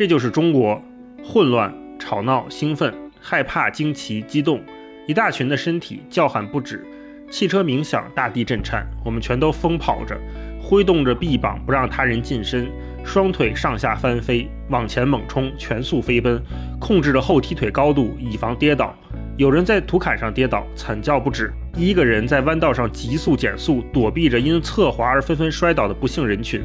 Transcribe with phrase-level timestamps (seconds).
[0.00, 0.82] 这就是中国，
[1.22, 4.58] 混乱、吵闹、兴奋、害怕、惊奇、激动，
[5.06, 6.82] 一大群的身体叫喊不止，
[7.30, 10.18] 汽车鸣响，大地震颤，我们全都疯跑着，
[10.58, 12.66] 挥动着臂膀不让他人近身，
[13.04, 16.42] 双腿上下翻飞，往前猛冲，全速飞奔，
[16.80, 18.96] 控制着后踢腿高度，以防跌倒。
[19.36, 26.62] 有人在土坎上跌倒，惨叫不止；一个人在弯道上急速减速，躲避着因侧滑而纷纷摔倒的不幸人群。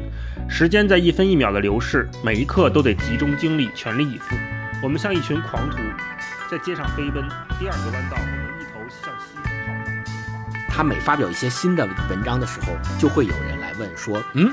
[0.48, 4.36] 时间在一分一秒的流逝，每一刻都得集中精力，全力以赴。
[4.82, 5.78] 我们像一群狂徒，
[6.50, 7.26] 在街上飞奔。
[7.58, 9.52] 第二个弯道，我们一头向西跑。
[10.68, 14.52] 他每发表一些新的文章的时候，就会有人来问说：“嗯，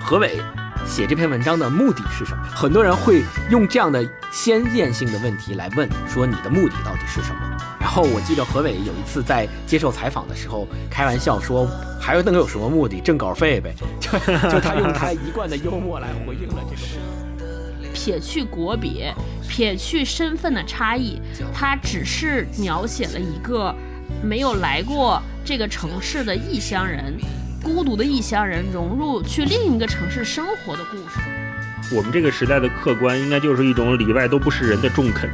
[0.00, 0.40] 何伟
[0.86, 4.02] 写这篇文章的目的是什么？”很多人会用这样的
[4.32, 7.40] 先验性的问题来问说：“你的目的到底是什么？”
[7.88, 11.66] 然后我记得何伟有一次在接受采访的时候开玩笑说，
[11.98, 13.00] 还有能有什么目的？
[13.00, 13.74] 挣稿费呗。
[13.98, 14.10] 就
[14.50, 17.92] 就他用他一贯的幽默来回应了这个。
[17.94, 19.14] 撇去国别，
[19.48, 21.18] 撇去身份的差异，
[21.54, 23.74] 他只是描写了一个
[24.22, 27.16] 没有来过这个城市的异乡人，
[27.64, 31.47] 孤独的异乡人融入去另一个城市生活的故事。
[31.90, 35.30] 我们这个时代的客观，应该就是一种里外都不是人的中肯。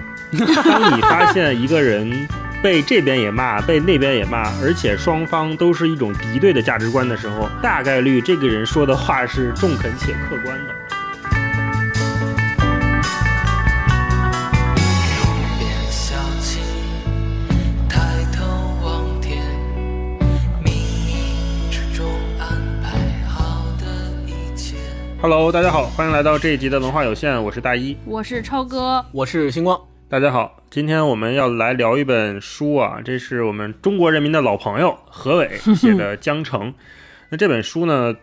[0.65, 2.27] 当你发现一个人。
[2.63, 10.75] 被这边也骂，被那边也骂，而且双方都是一种敌对的价值观的时候，大概率这个人说的话是中肯且客观的。
[25.27, 29.81] Hello，大家好，欢迎来到这一集的文化有限，我是大一，我是超哥，我是星光。
[30.07, 36.71] 大家好，今天我们要来聊一本书啊，这是我们中国人民的老朋友何伟 写的《江城》。
[37.31, 38.15] 那这本书呢，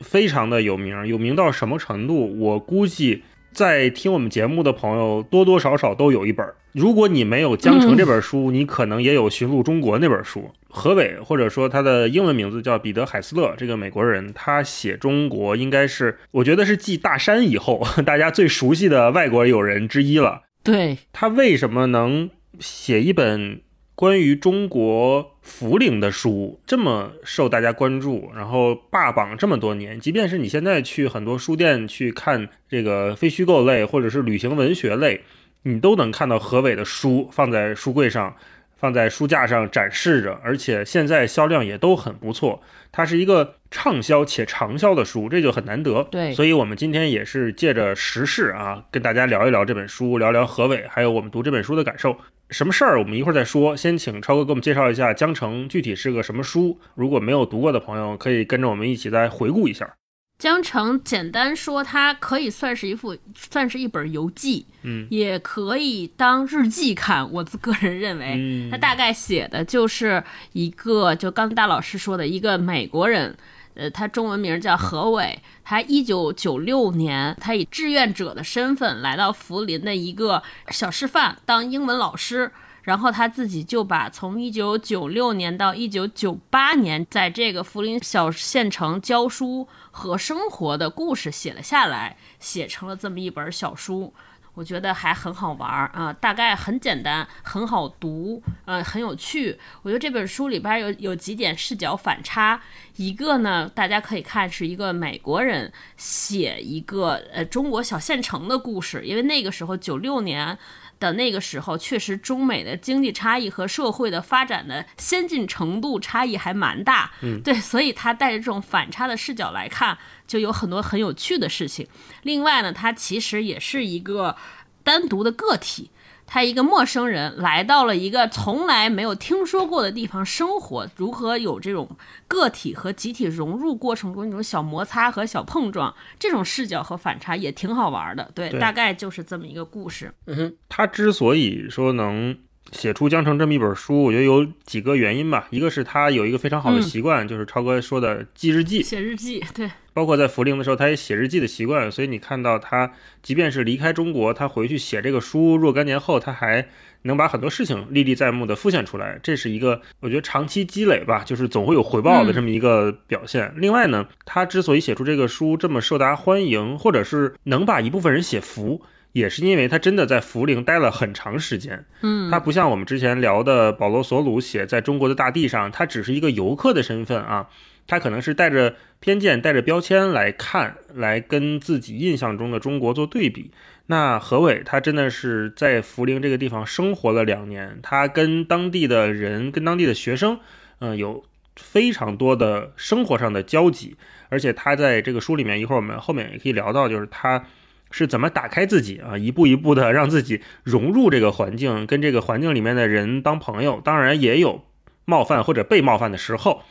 [0.00, 2.38] 非常的有名，有名到什么程度？
[2.38, 6.46] 我估计在听我们节目的朋友多多少少都有一本。
[6.72, 10.50] 如果你没有《江城》这本书，你可能也有《寻路中国》那本书。
[10.70, 20.42] 何伟或者说他的英文名字叫彼得·海斯勒，这个美国人，他写中国应该是我觉得是继大山以后大家最熟悉的外国友人之一了。
[20.62, 23.60] 对他为什么能写一本
[24.02, 30.00] 关于中国涪陵的书，这么受大家关注，然后霸榜这么多年？
[30.00, 35.20] 即便是你现在去很多书店去看这个非虚构类或者是旅行文学类，
[35.62, 38.34] 你都能看到何伟的书放在书柜上。
[38.74, 42.60] 放在书架上展示着，而且现在销量也都很不错。
[42.90, 46.02] 它是一个畅销且长销的书，这就很难得。
[46.10, 52.16] 对，所以我们今天也是借着时事啊，跟大家聊一聊这本书，聊聊何伟，还有我们读这本书的感受。
[52.52, 53.74] 什么事儿，我们一会儿再说。
[53.74, 56.78] 先请超哥给我们介绍一下《江城》具体是个什么书。
[56.94, 59.94] 如果没有读过的朋友，可以跟着我们一起再回顾一下。
[60.38, 67.30] 江城简单说，它可以算是一副，算是一本游记，嗯，也可以当日记看。
[67.32, 73.36] 我个人认为，嗯他大概写的就是一个，就刚才大老师说的一个美国人，
[73.74, 82.52] 呃，他中文名叫何伟，他一九九六年，他以志愿者的身份来到涪陵的一个小师范当英文老师。
[82.82, 94.12] 然后他自己就把从一九九六年到一九九八年在这个涪陵小县城教书和生活的故事写了下来，写成了这么一本小书。
[94.54, 99.58] 我觉得还很好玩儿啊，大概很简单，很好读，呃，很有趣。
[99.82, 102.60] 我觉得这本书里边有有几点视角反差，
[102.96, 110.58] 一个呢，大家可以看是一个美国人写一个呃中国小县城的故事，因为那个时候九六年。
[111.02, 117.10] 的那个时候，确实中美的经济差异和社会的发展的先进程度差异还蛮大。
[117.20, 121.86] 嗯，对，所以他带着这种反差的视角来看，就有很多很有趣的事情。
[122.22, 124.36] 另外呢，他其实也是一个
[124.82, 125.90] 单独的个体。
[126.32, 131.86] 他一个陌生人来到了一个从来没有听说过的地方生活，如何有这种
[132.26, 138.30] 个体和集体融入过程中那种小摩擦和小碰撞，这种视角和反差也挺好玩的。
[138.34, 140.10] 对，大概就是这么一个故事。
[140.24, 142.34] 嗯哼，他之所以说能。
[142.70, 145.46] 写出《江城》这么一本书，我觉得有几个原因吧。
[145.50, 149.44] 一个是他有一个非常好的习惯，就是超哥说的记日记、写日记。
[149.54, 151.90] 对，包括在涪陵的时候，他也写日记的习惯。
[151.90, 152.90] 所以你看到他，
[153.22, 156.66] 即便是离开中国，他回去写这个书，若干年后，他还
[157.02, 159.20] 能把很多事情历历在目的复现出来。
[159.22, 163.52] 这是一个我觉得长期积累吧，就是总会有回报的这么一个表现。
[163.56, 168.80] 另外呢，他之所以写出这个书这么受大家欢迎，或者是能把一部分人写服。
[169.12, 177.48] 也是因为他真的在涪陵待了很长时间，嗯，他不像我们之前聊的保罗·索鲁写在中国的大地上，他只是一个游客的身份啊，
[177.86, 183.50] 他可能是带着偏见、带着标签来看，来跟自己印象中的中国做对比。
[183.86, 190.40] 那何伟他真的是在涪陵这个地方生活了两年，他跟当地的人、跟当地的学生，
[190.78, 191.22] 嗯，有
[191.56, 193.96] 非常多的生活上的交集。
[194.30, 197.44] 而且他在这个书里面，一会儿我们后面也可以聊到，就是他。
[197.92, 199.16] 是怎么打开自己啊？
[199.16, 203.80] 一步一步的让自己融入这个环境，跟这个环境里面的人当朋友。
[203.84, 204.64] 当然也有
[205.04, 206.62] 冒犯或者被冒犯的时候。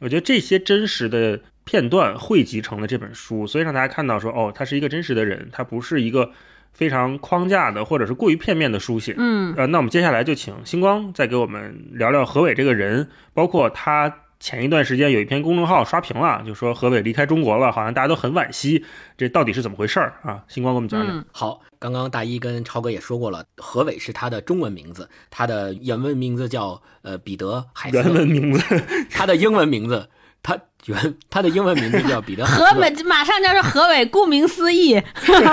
[0.00, 6.32] 我觉得这些真实的片段汇集成了这本书，所以让大家看到说，哦，他是一个真实的人，他不是一个
[6.72, 9.14] 非常框架的或者是过于片面的书写。
[9.18, 14.21] 嗯，呃，那我们接下来就请星光再给我们聊聊何伟这个人，包括他。
[14.42, 18.84] 前一段时间有一篇公众号刷屏了，就说何伟离开中国了，好像大家都很惋惜，
[19.16, 20.42] 这到底是怎么回事儿啊？
[20.48, 21.24] 星光给我们讲讲。
[21.30, 27.96] 好，刚刚大一跟超哥也说过了，何伟是他的中文名字，他的原文名字叫呃彼得海斯。
[27.96, 30.08] 原文名字， 他的英文名字，
[30.42, 32.44] 他原他的英文名字叫彼得。
[32.44, 35.00] 何伟马上就是何伟，顾名思义，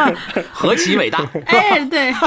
[0.52, 1.20] 何其伟大！
[1.46, 2.12] 哎，对。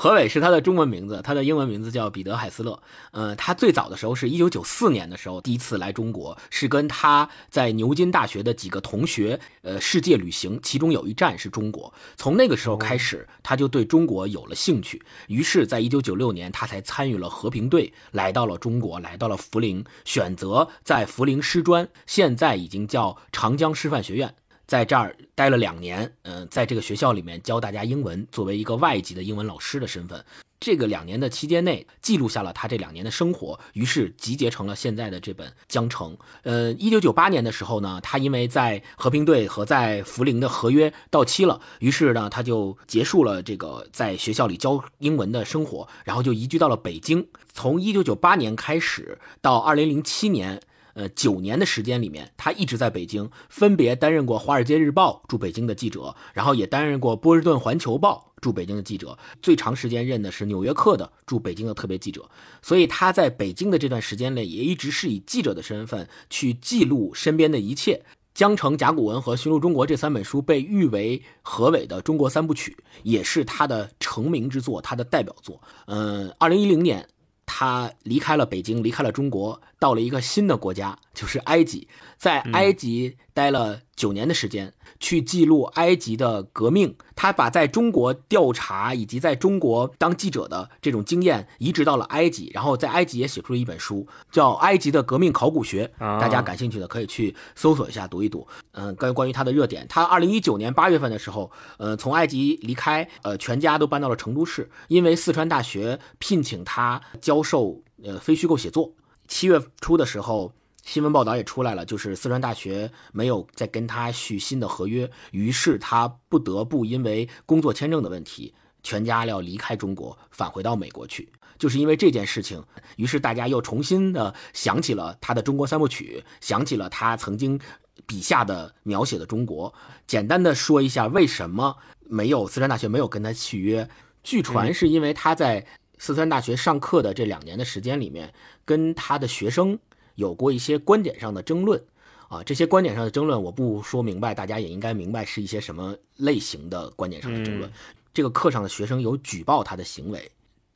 [0.00, 2.80] 何伟是他的中文名字，他的英文名字叫彼得·海斯勒。
[3.10, 11.92] 呃，他最早的时候是一九九四年的时候第一次来中国，是跟他在牛津大学的几个同学，呃，世界旅行，其中有一站是中国。
[12.16, 15.02] 从那个时候开始，他就对中国有了兴趣。
[15.26, 24.34] 于是，在一九九六年，他才参与了和平队，来到了中国，来到了涪陵，选择在涪陵师专，现在已经叫长江师范学院。
[24.66, 30.22] 在这儿待了两年，嗯，在这个学校里面教大家英文，作为一个外籍的英文老师的身份，
[30.60, 36.12] 这个两年的期间内，记录下了他这两年的生活，于是集结成了现在的这本《江城》。
[36.42, 47.26] 呃，一九九八年的时候呢，他因为在和平队和在涪陵的合约到期了，于是呢，他就结束了这个在学校里教英文的生活，然后就移居到了北京。
[47.54, 50.60] 从一九九八年开始到二零零七年。
[50.98, 62.28] 呃，九年的时间里面，他一直在北京，分别担任过《华尔街日报》驻北京的记者，然后也担任过《波士顿环球报》驻北京的记者，最长时间任的是《纽约客》的驻北京的特别记者。
[62.60, 67.94] 所以他在北京的这段时间内，也一直是以记者的身份去记录身边的一切。
[68.34, 75.62] 《江城》《甲骨文》和《寻路中国》这三本书被誉为何伟的中国三部曲，也是他的成名之作，他的代表作。
[75.86, 77.06] 嗯，二零一零年。
[77.50, 84.72] 他离开了北京，离开了中国，到了一个新的国家，就是埃及，在埃及待了九年的时间。
[85.00, 95.88] 去记录埃及的革命，他把在中国调查以及在中国当记者的这种经验移植到了埃及，然后在埃及也写出了一本书，叫《埃及的革命考古学》。
[96.20, 98.44] 大家感兴趣的可以去搜索一下，读一读。
[98.72, 108.92] 嗯，关于关于他的热点，他二零一九年八月份的时候，呃，从埃及离开，呃，全家都搬到了成都市，因为四川大学聘请他教授呃非虚构写作。
[109.28, 110.52] 七月初的时候。
[110.84, 121.30] 新闻报道也出来了，就是四川大学没有再跟他续新的合约，于是他不得不因为工作签证的问题，全家要离开中国，返回到美国去。
[121.58, 122.64] 就是因为这件事情，
[122.96, 127.60] 于是大家又重新的想起了他的中国三部曲，想起了他曾经
[128.06, 129.74] 笔下的描写的中国。
[130.06, 131.76] 简单的说一下，为什么
[132.06, 133.86] 没有四川大学没有跟他续约？
[134.22, 135.66] 据传是因为他在
[135.98, 138.32] 四川大学上课的这两年的时间里面，
[138.64, 139.78] 跟他的学生。
[140.14, 141.80] 有过一些观点上的争论，
[142.26, 147.70] 啊，这些观点上的争论我不说明白，大家也应该明白是一些什么类型的观点上的争论。
[148.12, 150.28] 这个课上的学生有举报他的行为，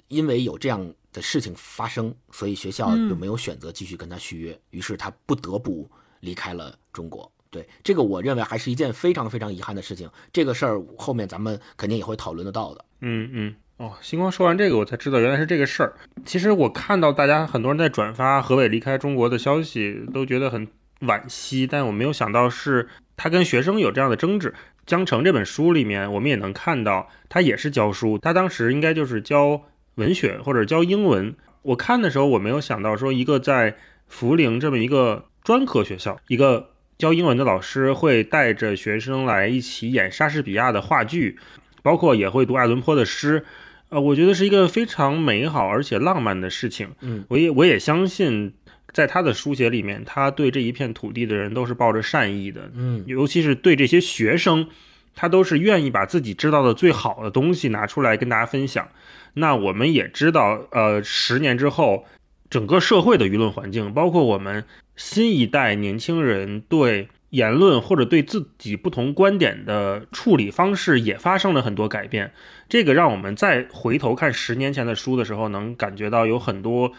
[0.07, 7.29] 因为有这样的事情发生，所以学校就没有选择继续跟他续约，于是他不得不离开了中国。
[7.51, 10.09] 对这个，我认为还是一件非常非常遗憾的事情。
[10.33, 12.85] 这个事儿后面咱们肯定也会讨论得到的。
[13.01, 13.57] 嗯嗯。
[13.83, 15.93] 哦，星光说完这个，我才知道原来是这个事儿。
[16.25, 20.69] 其实我看到大家很多人在转发何伟离开中国的消息，都觉得很
[21.01, 24.51] 惋惜，但我没有想到是他跟学生有这样的争执。
[24.87, 29.63] 《江城》这本书里面，我们也能看到他也是教书，他当时应该就是教
[29.97, 31.35] 文学或者教英文。
[31.63, 33.75] 我看的时候，我没有想到说一个在
[34.09, 41.37] 涪陵这么一个专科学校，一个教英文的老师会带着学生来一起演莎士比亚的话剧，
[41.83, 43.45] 包括也会读爱伦坡的诗。
[43.93, 46.89] 呃，我觉得是一个非常美好而且浪漫的事情。
[47.03, 48.55] 嗯，我也我也相信，
[48.91, 52.71] 在他的书写里面，他对这一片土地的人都是抱着善意的。
[52.75, 54.67] 嗯，尤其是对这些学生，
[55.15, 58.89] 他都是愿意把自己知道的最好的东西拿出来跟大家分享。
[59.35, 62.07] 那我们也知道，呃，十年之后，
[62.49, 64.65] 整个社会的舆论环境，包括我们
[64.97, 72.33] 新一代年轻人对言论或者对自己不同观点的处理方式，也发生了很多改变。
[72.73, 76.93] 这个让我们再回头看十年前的书的时候，能感觉到有很多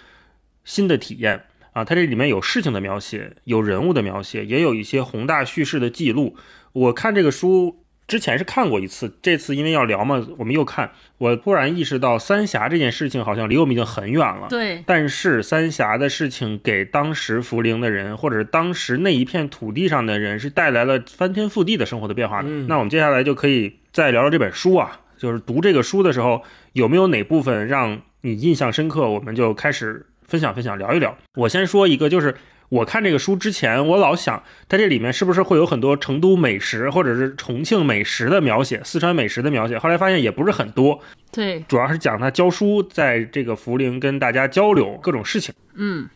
[0.64, 1.46] 新的体验。
[1.72, 6.38] 啊，它这里面有事情的描写，有人物的描写，也有一些宏大叙事的记录。
[6.74, 10.92] 我看这个书之前是看过一次，这次因为要聊嘛，我们又看。
[11.18, 14.46] 我突然意识到，三峡这件事情好像离我们已经很远了。
[14.52, 14.84] 对。
[14.86, 22.50] 但是三峡的事情给当时涪陵的人，或者是当时那一片土地上的人，是带来了翻天覆地的生活的变化的。
[22.68, 29.10] 那我们接下来就可以再聊聊这本书啊，就是读这个书的时候，有没有哪部分让你印象深刻？
[29.10, 30.06] 我们就开始。
[30.26, 31.16] 分享分享，聊一聊。
[31.36, 32.34] 我先说一个，就是
[32.70, 39.78] 我看这个书之前，我老想它这里面是不是会有很多成都美食或者是重庆美食的描写，四川美食的描写。
[39.78, 41.00] 后来发现也不是很多，
[41.32, 45.54] 对，主要是讲他教书，在这个涪陵跟大家交流各种事情。
[45.76, 46.10] 嗯，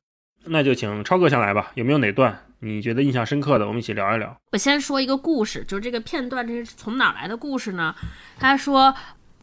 [0.46, 3.68] 那就请超哥先来吧，有没有哪段你觉得印象深刻的？
[3.68, 4.36] 我们一起聊一聊。
[4.52, 7.96] 我先说一个故事，就是这个片段，这是从哪来的故事呢？
[8.40, 8.96] 他说。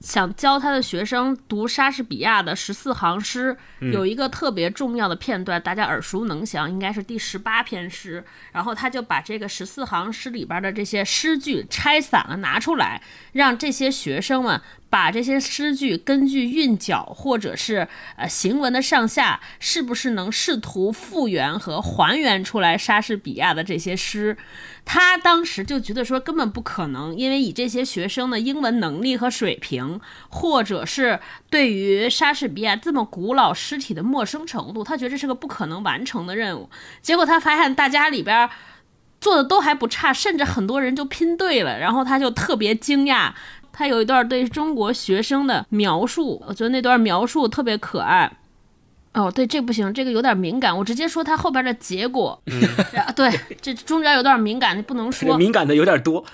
[0.04, 8.22] 想教他的学生读莎士比亚的十四行诗，有一个特别重要的片段，大家耳熟能详，应该是第十八篇诗。
[8.52, 13.00] 然后他就把这个十四行诗里边的这些诗句拆散了拿出来，
[13.32, 14.60] 让这些学生们。
[14.90, 24.36] 把这些诗句根据韵脚或者是呃行文的上下，是不是能试图复原和还原出来莎士比亚的这些诗？
[24.84, 29.98] 他当时就觉得说根本不可能，因为以这些学生的英文能力和水平，
[30.28, 36.68] 或者是对于莎士比亚这么古老诗体的陌生程度，他觉得这是个不可能完成的任务。
[37.00, 38.48] 结果他发现大家里边
[39.20, 43.32] 做的都还不差，甚至很多人就拼对了，然后他就特别惊讶。
[43.72, 48.30] 他有一段对中国学生的描述，我觉得那段描述特别可爱。
[49.14, 52.42] 哦，对，这不行，这个有点敏感，我直接说他后边的结果。
[53.14, 53.30] 对，
[53.62, 55.38] 这中间有点敏感，你不能说。
[55.38, 56.24] 敏感的有点多。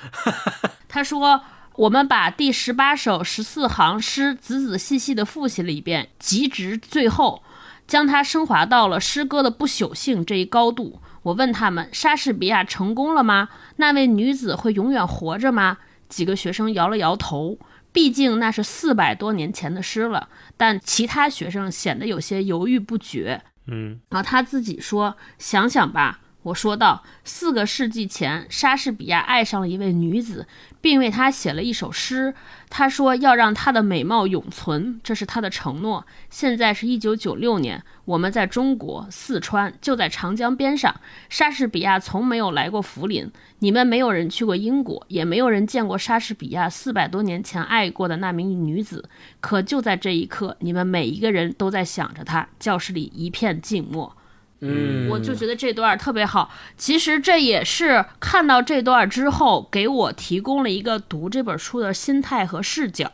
[0.88, 1.42] 他说
[1.76, 7.42] ：“我们把第十八首十四行诗仔仔细细的复习了一遍，极直最后
[7.86, 11.00] 将它升华到了诗歌的不朽性这一高度。
[11.22, 13.50] 我问他们：莎士比亚成功了吗？
[13.76, 15.76] 那位女子会永远活着吗？”
[16.08, 17.56] 几个学生摇了摇头，
[17.92, 20.28] 毕竟那是四百多年前的诗了。
[20.56, 23.42] 但其他学生显得有些犹豫不决。
[23.66, 30.46] 嗯，然后他自己说：“想想吧。”我说道：“四个世纪前，莎士比亚爱上了一位女子，
[30.80, 32.32] 并为她写了一首诗。
[32.70, 36.06] 他说要让她的美貌永存，这是他的承诺。
[36.30, 40.98] 现在是一九九六年，我们在中国四川，就在长江边上。
[41.28, 49.10] 莎士比亚从没有来过涪陵，你们没有人去过英国，也没有人见过莎士比亚四百多年前爱过的那名女子。
[49.40, 52.48] 可就在这一刻，你们每一个人都在想着她。
[52.58, 54.16] 教室里一片静默。”
[54.60, 56.50] 嗯，我就觉得这段特别好。
[56.76, 63.10] 其实这也是看到这段之后，给我提供了一个读这本书的心态和视角。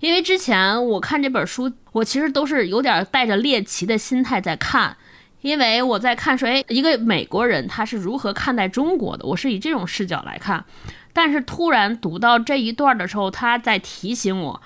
[0.00, 4.96] 因为之前我看这本书，我其实都是有点带着猎奇的心态在看，
[5.40, 10.64] 因为我在看说，哎，一个美国人他是如何看待中国的，我是以这种视角来看。
[11.12, 14.60] 但是突然读到这一段的时候，他在提醒我。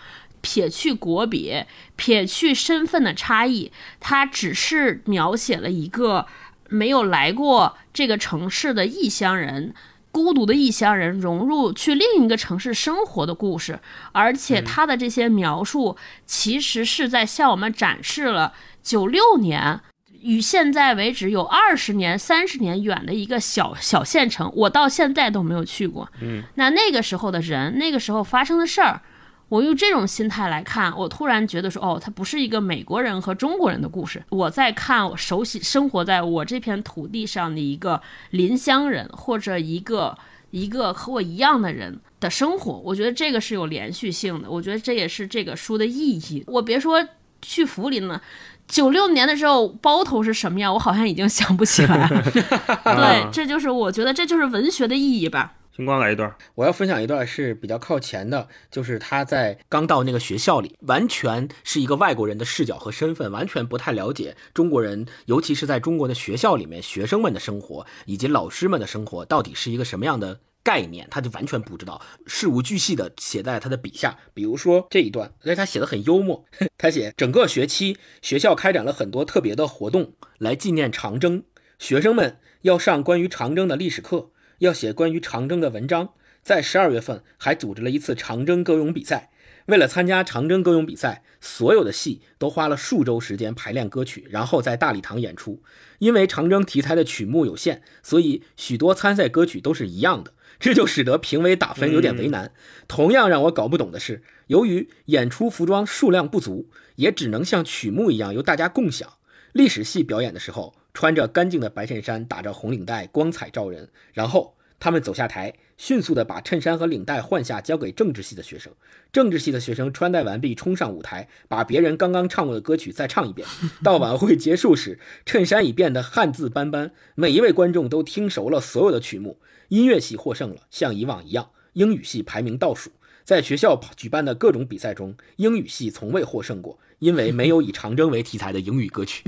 [0.44, 6.26] 撇去国别，撇去身份的差异，他只是描写了一个
[6.68, 9.74] 没有来过这个城市的异乡人，
[10.12, 13.80] 孤独的异乡人融入去另一个城市生活的故事。
[14.12, 15.96] 而且他的这些描述，
[16.26, 19.80] 其实是在向我们展示了九六年
[20.20, 24.52] 与现在为止有二十年、三十年远的一个小小县城。
[24.54, 26.06] 我到现在都没有去过。
[26.20, 29.00] 嗯，那那个时候的人，那个时候发生的事儿。
[29.48, 34.24] 我用这种心态来看，我突然觉得说，哦，它不是一个美国人和中国人的故事。
[34.30, 40.16] 我在看我熟悉生活在我这片土地上的一个邻乡人，或者一个
[40.50, 42.72] 一个和我一样的人的生活。
[42.84, 44.50] 我觉得这个是有连续性的。
[44.50, 46.42] 我觉得这也是这个书的意义。
[46.46, 47.06] 我别说
[47.42, 48.20] 去涪陵了，
[48.66, 52.22] 九六年的时候包头是什么样，我好像已经想不起来了。
[52.82, 55.52] 对，这就是我觉得这就是文学的意义吧。
[55.76, 74.16] 星光来一段，我要分享一段是比较靠前的，就是他在刚到那个学校里，完全是一个外国人的视角和身份，完全不太了解中国人，尤其是在中国的学校里面，学生们的生活以及老师们的生活到底是一个什么样的概念，他就完全不知道，事无巨细的写在他的笔下。
[74.32, 76.44] 比如说这一段，而且他写的很幽默，
[76.78, 81.42] 他写整个学期学校开展了很多特别的活动来纪念长征，
[81.80, 84.30] 学生们要上关于长征的历史课。
[84.58, 86.10] 要写关于长征的文章，
[86.42, 89.30] 在十二月份还组织了一次长征歌咏比赛。
[89.66, 95.62] 为了参加长征歌咏比赛，所有的戏都花了数周时间排练歌曲，然后在大礼堂演出。
[96.00, 102.52] 因为长征题材的曲目有限，所以许多参赛歌曲都是一样的，这就使得评委打分有点为难。
[102.86, 109.14] 同样让我搞不懂的是，由于演出服装数量不足，也只能像曲目一样由大家共享。
[109.52, 110.74] 历史戏表演的时候。
[110.94, 113.90] 穿着干净的白衬衫，打着红领带，光彩照人。
[114.12, 118.72] 然后他们走下台，迅速的把衬衫和领带换下，交给政治系的学生。
[119.12, 123.46] 政治系的学生穿戴完毕，冲上舞台，把别人刚刚唱过的歌曲再唱一遍。
[123.82, 129.40] 到晚会结束时，衬衫已变得汗渍斑斑，每一位观众都听熟了所有的曲目。
[129.68, 131.50] 音乐系获胜了，像以往一样。
[131.72, 132.92] 英语系排名倒数。
[133.24, 139.24] 在学校举办的各种比赛中，英语系从未获胜过，因为没有以长征为题材的英语歌曲。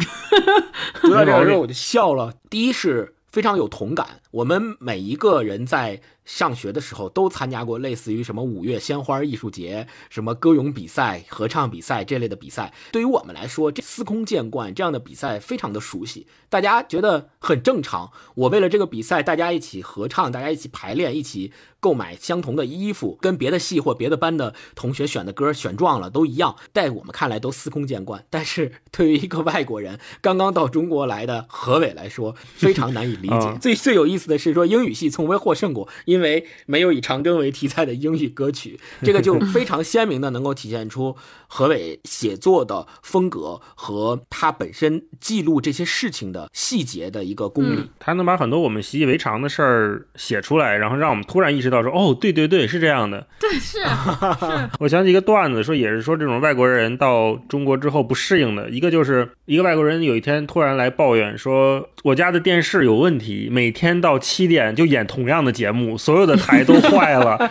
[1.02, 2.34] 读到这个时候，我就笑了。
[2.48, 6.00] 第一是非常有同感，我们每一个人在。
[6.26, 12.74] 上学的时候都参加过类似于什么五月鲜花艺术节、什么歌咏比赛、合唱比赛这类的比赛。
[12.92, 18.10] 对于我们来说，这司空见惯，这样的比赛非常的熟悉，大家觉得很正常。
[18.34, 28.24] 我为了这个比赛，大家一起合唱，大家一起排练，一起购买相同的衣服，跟别的系或别的班的同学选的歌选撞了都一样，在我们看来都司空见惯。
[28.28, 33.58] 但是对于一个外国人刚刚到中国来的何伟来说，非常难以理解。
[33.60, 41.14] 最最有意思的是说，英语系从未获胜过，因因为没有以长征为题材的英语歌曲，这个就非常鲜明的能够体现出
[41.46, 47.90] 何伟写作的风格和他本身记录这些事情的细节的一个功力。
[47.98, 53.78] 他能把很多我们习以为常的事儿写出来，然后让我们突然意识到说：“哦，对对对，是这样的。”对，是
[54.40, 54.70] 是。
[54.80, 67.50] 我想起一个段子，说也是说这种外国人到中国之后不适应的一个，就是一个外国人有一天突然来抱怨说：“我家的电视有问题，每天到七点就演同样的节目。”所有的台都坏了 啊！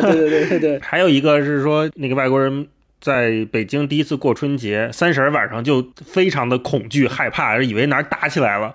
[0.00, 2.68] 对对对对对，还有一个是说，那个外国人
[3.00, 8.72] 在北京第一次过春节，三十晚上就非常的恐惧害怕，以为哪儿打起来了，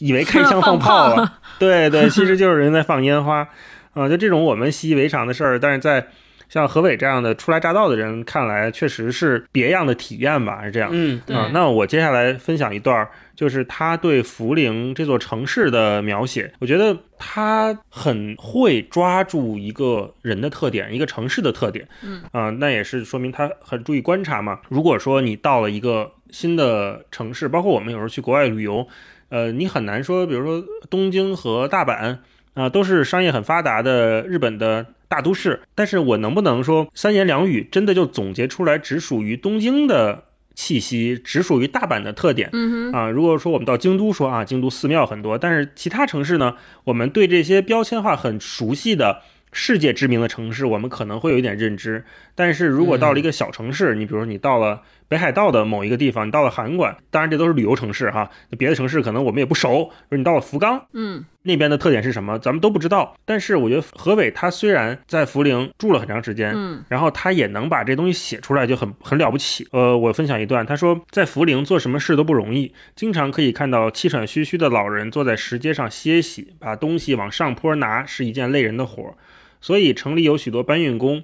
[0.00, 1.34] 以为开枪放炮了。
[1.60, 3.46] 对对，其实就是人在放烟花
[3.92, 4.08] 啊！
[4.08, 6.04] 就这种我们习以为常的事儿，但是在
[6.48, 10.64] 像何伟这样的初来乍到的人看来，确实是别样的体验吧？
[10.64, 10.90] 是这样。
[10.92, 13.08] 嗯，啊，那我接下来分享一段。
[13.34, 21.84] 就是他对涪陵这座城市的描写，我觉得他很会抓住一个人的特点，一个城市的特点。
[22.04, 24.60] 嗯啊，那也是说明他很注意观察嘛。
[24.68, 28.86] 如果说你到了一个新的城市，包括我们有时候去国外旅游，
[29.30, 32.18] 呃，你很难说，比如说东京和大阪
[32.54, 40.24] 啊，都是商业很发达的日本的大都市，但是我能不能说三言两语真的就总结出来只属于东京的？
[40.56, 52.04] 气息只属于大阪的特点，嗯啊，如果说我们到京都说啊，京都寺庙很多，但是其他城市呢，我们对这些标签化很熟悉的世界知名的城市，我们可能会有一点认知，
[52.36, 54.82] 但是如果到了一个小城市，你比如说你到了。
[55.14, 58.28] 北海道的某一个地方，你到了函馆，当然这都是旅游城市哈。
[58.58, 59.92] 别的城市可能我们也不熟。
[60.08, 63.14] 说你到了福冈，嗯，那边的特点是什么，咱们都不知道。
[63.24, 69.68] 但是我觉得何伟他虽然在涪陵住了很长时间，嗯，然后他也能把这东西写出来，就很很了不起。
[69.70, 79.14] 呃，我分享一段，他说在涪陵做什么事都不容易，经常可以看到气喘吁吁的老人坐在石阶上歇息，把东西往上坡拿是一件累人的活。
[79.60, 81.22] 所以城里有许多搬运工，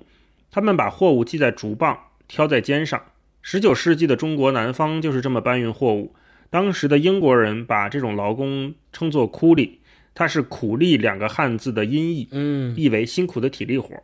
[0.52, 1.98] 他们把货物系在竹棒，
[2.28, 3.02] 挑在肩上。
[3.42, 6.14] 十九世纪的中国南方就是这么搬运货物。
[6.50, 9.80] 当时的英国人把这种劳工称作“苦力”，
[10.14, 13.94] 它是“苦力”两个汉字的音译，嗯，意为辛苦的体力活。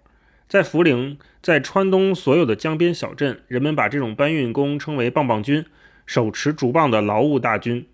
[0.49, 5.64] 在涪陵，在川东所有的江边小镇，人们把这种搬运工称为“棒棒军”，
[6.07, 7.85] 手持竹棒的劳务大军。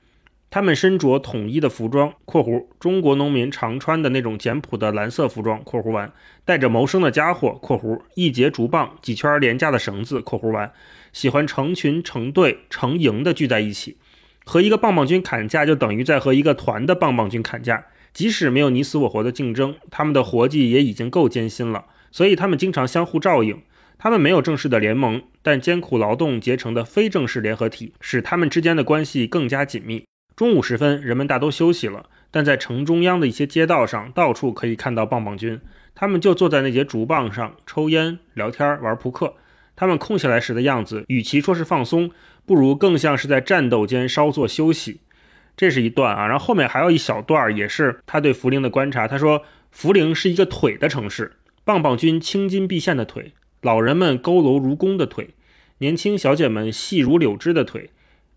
[0.50, 6.12] 他们身着统一的服装（括弧中国农民常穿的那种简朴的蓝色服装）（括弧完），
[6.44, 10.70] 带着谋生的家伙（括弧一节竹棒，几圈廉价的绳子）（括弧完）。
[11.12, 13.96] 喜欢成群、成队、成营的聚在一起，
[14.44, 17.86] 和一个棒棒军砍价，就等于在和一个团的棒棒军砍价。
[18.12, 21.86] 即使没有你死我活的竞争，他们的活计也已经够艰辛了。
[22.10, 23.62] 所以他们经常相互照应。
[23.98, 30.04] 他们没有正式的联盟，但艰苦劳动结成的非正式联合体，使他们之间的关系更加紧密。
[30.34, 35.60] 中午时分，人们大都休息了，但在城中央的一些街道上，到处可以看到棒棒军。
[35.94, 39.36] 他们就坐在那节竹棒上，抽烟、聊天、玩扑克。
[39.82, 42.12] 他们空下来时的样子，与其说是放松，
[42.46, 45.00] 不如更像是在战斗间稍作休息。
[45.56, 49.08] 这是一段啊，然后后面还有一小段，也是他对涪陵的观察。
[49.08, 49.44] 他说，
[49.76, 51.32] 涪陵是一个腿的城市，
[51.64, 55.30] 棒棒军青筋毕现的腿，老人们佝偻如弓的腿，
[55.78, 57.90] 年轻小姐们细如柳枝的腿。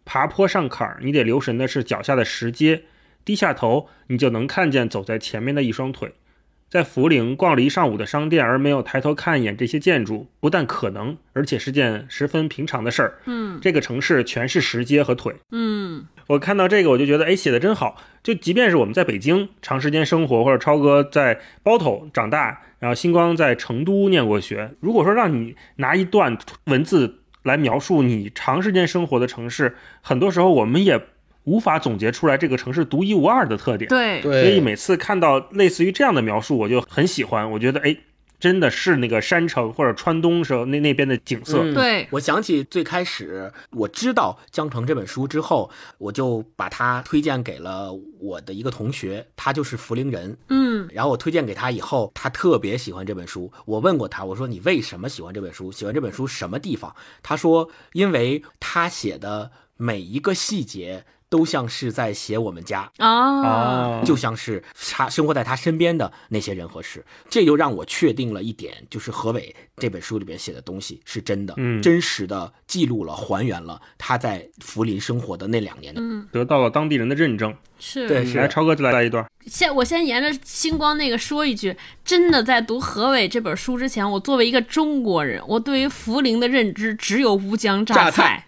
[0.03, 2.85] 爬坡上坎儿，你得留神的是脚下的石阶，
[3.23, 6.11] 低下头，你就能看见走在前面的一双腿。
[6.69, 13.19] 在涪陵逛了一上午的商店，而没有抬头看一眼这些建筑，不但可能，而且是件十分平常的事儿。
[13.25, 15.35] 嗯，这个城市全是石阶和腿。
[15.51, 18.01] 嗯，我看到这个，我就觉得，哎，写的真好。
[18.23, 30.99] 就即便是我们在北京长时间生活，或者超哥在包头长大，然后星光在成都念过学，如果说让你拿一段文字来描述你长时间生活的城市，很多时候我们也
[31.45, 33.87] 无法总结出来这个城市独一无二的特点。
[33.87, 37.49] 对，所以每次看到类似于这样的描述，我就很喜欢。
[37.51, 37.95] 我觉得，哎，
[38.39, 41.63] 真的是那个山城或者川东时候那那边的景色。
[41.63, 50.37] 嗯对我想起最开始我知道《江城》这本书之后，我就把它推荐给了我的一个同学，他就是涪陵人。
[50.49, 53.51] 嗯然后我推荐给他以后，他特别喜欢这本书。
[53.65, 55.71] 我问过他，我说你为什么喜欢这本书？
[55.71, 56.93] 喜欢这本书什么地方？
[57.23, 61.05] 他说，因为他写的每一个细节
[61.35, 62.89] 都像是在写我们家。
[62.97, 75.99] 啊，啊，就像是他生活在他身边的那些人和事，这就让我确定了一点，就是何伟这本书里边写的东西是真的，嗯真实的记录了、还原了他在涪陵生活的那两年的。
[76.01, 77.53] 嗯，得到了当地人的认证。
[77.79, 79.25] 是对是来，超哥就来一段。
[79.45, 88.43] 先我先沿着星光那个说一句，真的在读何伟这本书之前，我作为一个中国人，我对于涪陵的认知只有乌江榨菜，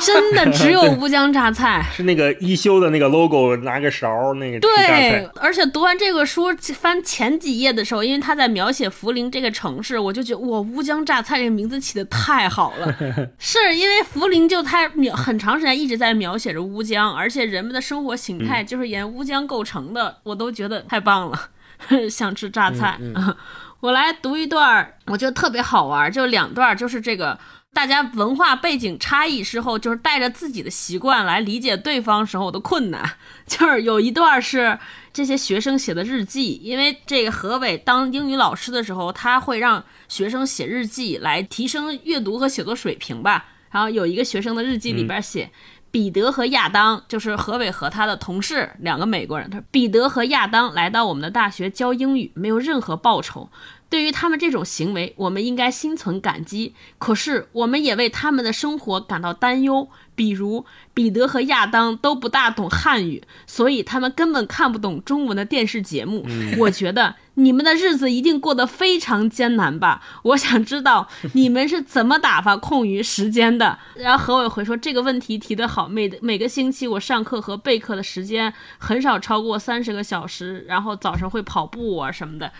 [0.00, 1.84] 真的只有 乌江榨菜。
[1.92, 12.96] 是那个一休的那个 logo，拿个勺那个对。，而且读完这个书，翻前几页的时候，因为他在描写涪陵这个城市，我就觉得哇，乌江榨菜这个名字起的太好了。
[13.40, 21.50] 是因为涪陵就它描很长时间一直在描写着乌江，而且人们的生活形态就是沿乌江构成的，我都觉得太棒了，
[22.10, 22.98] 想吃榨菜。
[23.80, 27.38] 我来读一段儿，我觉得特别好玩儿，就两段儿，就是这个
[27.74, 33.02] 大家文化背景差异之后，就是带着自己的习惯来理解对方时候的困难。
[33.46, 34.78] 就是有一段是
[35.12, 43.44] 这些学生写的日记，因为这个何伟当英语老师的时候，他会让学生写日记来提升阅读和写作水平吧。
[43.70, 45.50] 然后有一个学生的日记里边写。
[45.94, 49.48] 彼得和亚当就是何伟和他的同事，两个美国人。
[49.48, 53.48] 他说，彼得和亚当来到我们的大学教英语，没有任何报酬。
[53.88, 56.74] 对于他们这种行为，我们应该心存感激。
[56.98, 59.88] 可是，我们也为他们的生活感到担忧。
[60.16, 66.26] 比如，彼得和亚当都不大懂汉语，所以他们根本看不懂中文的电视节目。
[66.58, 70.00] 我觉得你们的日子一定过得非常艰难吧？
[70.22, 73.78] 我想知道你们是怎么打发空余时间的。
[73.96, 82.52] 然后何伟回说这个问题提得好，每每个星期我上课和备课的时间很少超过三十个小时，然后早上会跑步啊什么的。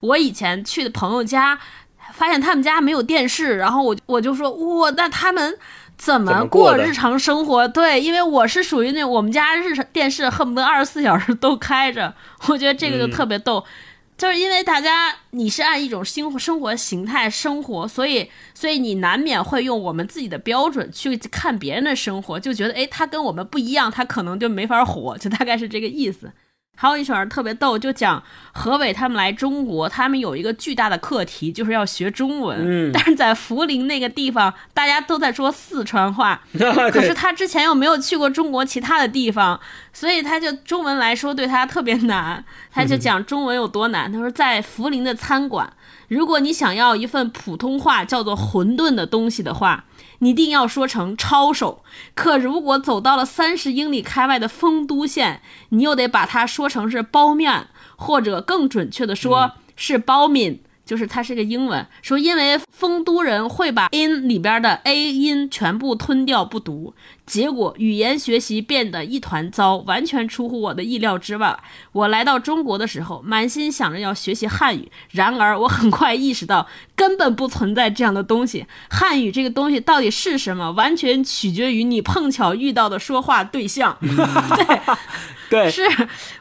[0.00, 1.58] 我以前去的朋友家，
[2.12, 5.58] 发现他们家没有电视，然后我我就说哇，那他们
[5.98, 7.68] 怎么过日常生活？
[7.68, 12.14] 对，因为我是属于那我们家日常电视恨不得二十四小时都开着，
[12.48, 13.62] 我觉得这个就特别逗。
[14.20, 26.30] 就是因为大家你是按一种生活生活形态生活，所以所以你难免会用我们自己的标准去看别人的生活，就觉得诶他跟我们不一样，他可能就没法活，就大概是这个意思。
[26.80, 32.56] 还有一首儿特别逗，就讲何伟他们来中国，他们有一个巨大的课题，就是要学中文。
[32.62, 36.40] 嗯但是在涪陵那个地方，大家都在说四川话，
[36.90, 39.60] 可是他之前又没有去过中国其他的地方，
[39.92, 42.42] 所以他就中文来说对他特别难。
[42.72, 45.70] 他就讲中文有多难，他说在涪陵的餐馆，
[46.08, 49.84] 如果你想要一份普通话叫做馄饨的东西的话，
[50.20, 51.82] 你一定要说成抄手。
[52.14, 60.62] 可如果走到了三十英里开外的丰都县，你又得把它说成是包面，或者更准确的说是包敏。
[60.82, 66.92] 就是它是个英文，说因为丰都人会把 in 里边的 a 音全部吞掉不读，
[67.30, 71.56] 结果语言学习变得一团糟，完全出乎我的意料之外。
[71.92, 76.66] 我来到中国的时候，满心想着要学习汉语，然而我很快意识到
[76.96, 78.66] 根本不存在这样的东西。
[78.90, 83.96] 汉语这个东西到底是什么，完全取决于你碰巧遇到的说话对象。
[84.02, 84.80] 对。
[85.50, 85.82] 对，是，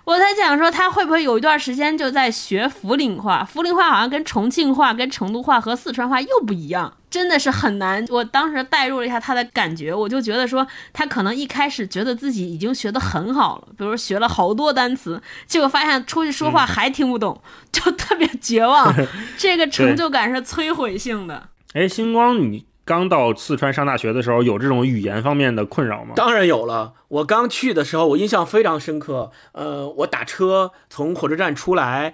[0.04, 3.47] 我在想说他会不会有一段时间就在学涪陵话？
[3.52, 8.06] 涪陵话好像跟重庆话、跟成都话和四川话又不一样，真的是很难。
[8.10, 17.41] 我当时代入了一下他的感觉，我就觉得说他可能一开始觉得自己已经学得很好了，比如学了好多单词，结果发现出去说话还听不懂，
[17.72, 18.93] 就特别绝望。
[19.38, 21.50] 这个成就感是摧毁性的。
[21.74, 26.13] 哎，星光，你刚到四川上大学的时候，有这种语言方面的困扰吗？
[26.15, 26.93] 当然有了。
[27.08, 29.32] 我刚去的时候，我印象非常深刻。
[29.52, 32.13] 呃，我打车从火车站出来，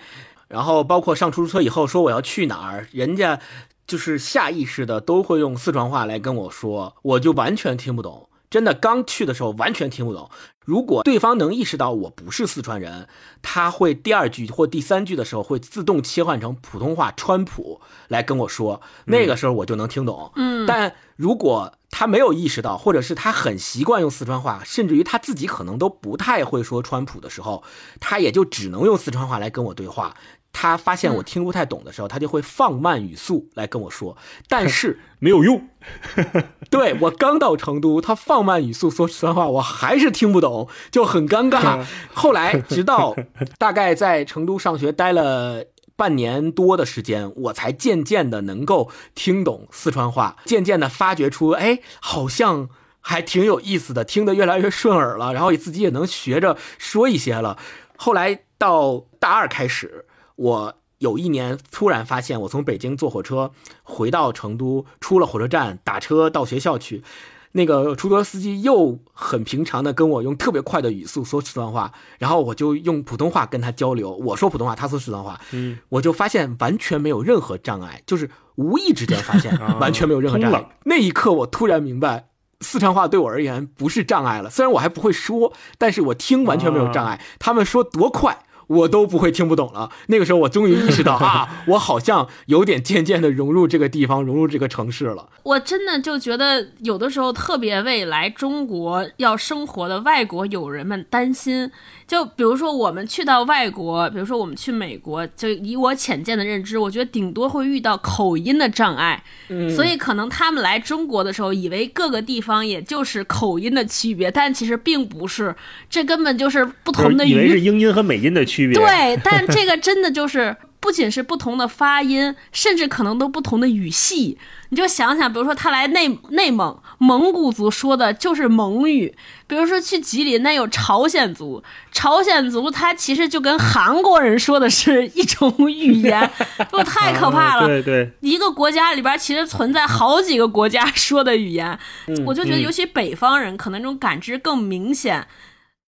[0.49, 3.39] 然后包括上出租车以后，说我要去哪儿，人家
[3.87, 8.29] 就是下意识的都会用四川话来跟我说，我就完全听不懂。
[8.49, 10.29] 真的，刚去的时候完全听不懂。
[10.63, 13.09] 如果对方能意识到我不是四川人，
[13.41, 20.31] 他会第二句或第三句的时候会自动切换成普通话川普来跟我说，那个时候我就能听懂。
[20.35, 27.63] 嗯，但如果他没有意识到，或者是他很习惯用四川话，甚至于他自己可能都不太会说川普的时候，
[27.99, 30.15] 他也就只能用四川话来跟我对话。
[30.57, 34.15] 他发现我听不太懂的时候，他就会放慢语速来跟我说，
[34.47, 35.67] 但是 没有用。
[36.71, 41.85] 对我刚到成都，他放慢语速说实话，我还是听不懂，就很尴尬。
[42.13, 43.13] 后来直到
[43.57, 45.65] 大概在成都上学待了
[45.97, 52.69] 半年多的时间，我才渐渐的能够听懂四川话，渐渐的发掘出，哎，好像
[53.01, 57.57] 还挺有意思的，听得越来越顺耳了，然后自己也能学着说一些了。
[57.97, 60.75] 后来到大二开始，我。
[60.99, 63.51] 有一年，突然发现我从北京坐火车
[63.83, 67.03] 回到成都，出了火车站打车到学校去，
[67.51, 80.65] 那个出租车司机又很平常的跟我用特别快的语速说四川话，然后我就用普通话跟他交流，我说普通话，他说四川话，嗯，我就发现完全没有任何障碍，就是无意之间发现完全没有任何障碍。
[80.85, 82.29] 那一刻，我突然明白，
[82.61, 84.49] 四川话对我而言不是障碍了。
[84.49, 87.21] 虽然我还不会说，但是我听完全没有障碍。
[87.37, 88.44] 他们说多快。
[88.67, 89.91] 我都不会听不懂了。
[90.07, 95.29] 那个时候，我终于意识到啊， 我好像有点渐渐的融入这个地方，融入这个城市了。
[95.43, 101.69] 我真的就觉得，有的时候特别为来中国要生活的外国友人们担心。
[102.07, 109.23] 就比如说，我们去到外国，比如说我们去美国，就以我浅见的认知，我觉得顶多会遇到口音的障碍。
[109.49, 115.55] 嗯，所以可能他们来中国的时候，以为各个地方也就是口音的区别，但其实并不是，
[115.89, 117.31] 这根本就是不同的语。
[117.31, 118.73] 以为是英音和美音的区别。
[118.73, 120.55] 对，但这个真的就是。
[120.77, 124.37] 不仅是不同的发音，甚至可能都不同的语系。
[124.69, 129.11] 你就想想，比如说他来内内蒙，蒙古族说的就是蒙语；
[129.47, 136.29] 比如说去吉林，那有朝鲜族，朝鲜族他其实就跟韩国人说的是一种语言，
[136.69, 137.65] 不太可怕了。
[137.65, 141.79] 对对，一个国家里边其实存在好几个国家说的语言，
[142.27, 145.25] 我就觉得尤其北方人可能这种感知更明显。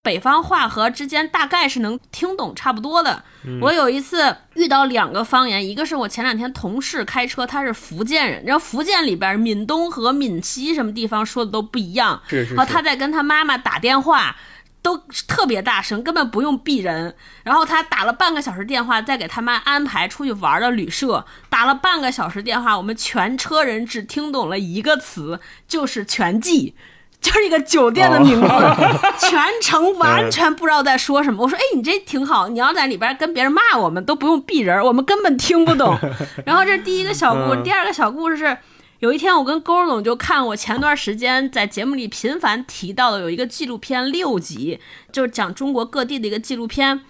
[0.08, 3.22] 北方话和之间大概是能听懂差不多的。
[3.60, 12.22] 我有一次遇到两个方言，一个是我前两天同事开车，他是福建人，然后福建里边闽东和闽西什么地方说的都不一样。
[12.26, 12.54] 是是。
[12.54, 14.34] 然后他在跟他妈妈打电话，
[14.80, 17.14] 都特别大声，根本不用避人。
[17.42, 21.26] 然后他打了半个小时电话，再给他妈安排出去玩的旅社。
[21.50, 26.74] 打了半个小时电话，我们全车人只听懂了一个词，就是全季。
[27.20, 28.48] 就是一个酒店的名字，
[29.18, 31.42] 全程完全不知道在说什么。
[31.42, 35.98] 我说：“哎，你这挺好，你要在里边跟别人骂我们，都不用避人，我们根本听不懂。
[36.46, 38.56] ”然后这是第一个小故事，第二个小故事是，
[39.00, 44.78] 有一天我跟勾总就看我前段时间在节目里频繁提到的有一个纪录片六集，
[45.12, 47.00] 就是讲中国各地的一个纪录片，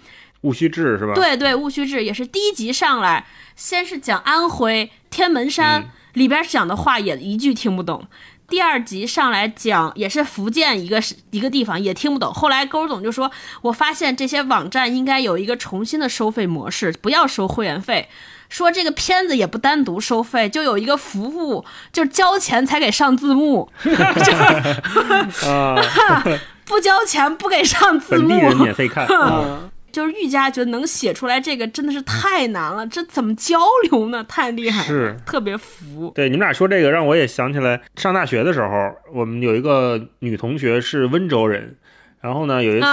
[0.41, 1.13] 戊戌志是吧？
[1.13, 8.07] 对对，戊戌志也是第一集上来，先是讲安徽天门山里边讲的话也一句听不懂。
[8.49, 13.31] 第二集上来讲也是福建一个一个地方也听不懂，后来勾总就说
[13.61, 18.09] ：“我发现这些网站应该有一个重新的收费模式，不要收会员费。
[18.49, 23.71] 说这个片子也不单独收费，就有一个服务，就是交钱才给上字幕，
[26.65, 29.07] 不交钱不给上字幕，本地人免费看。
[29.91, 33.57] ”就是愈加觉得能写出来这个真的是太难了，这怎么交
[33.89, 34.23] 流呢？
[34.23, 36.11] 太厉害了，是特别服。
[36.15, 41.75] 对你们俩说这个，让我也想起来上大学的时候，我们有一个女同学是温州人，
[42.21, 42.87] 然后呢有一次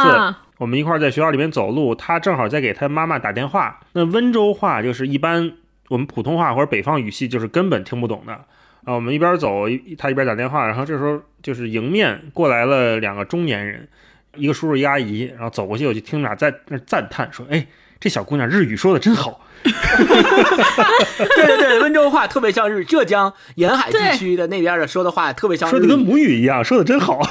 [0.59, 3.81] 我们一块在学校里面走路，她正好在给她妈妈打电话。
[3.93, 5.53] 那温州话就是一般
[5.89, 8.95] 我们普通话或者北方语系就是根本听不懂的啊。
[8.95, 9.65] 我们一边走，
[9.99, 13.89] 她一边打电话，然后这时候就是迎面过来了两个中年人。
[14.37, 17.67] 一个叔叔一个阿姨，然后走过去，我就听俩在那赞叹说：“哎，
[17.99, 27.21] 这小姑娘日语说的真好。”对对对，温州话特别像日，浙江沿海地区的那边的说的话特别像，说的跟母语一样，说的真好。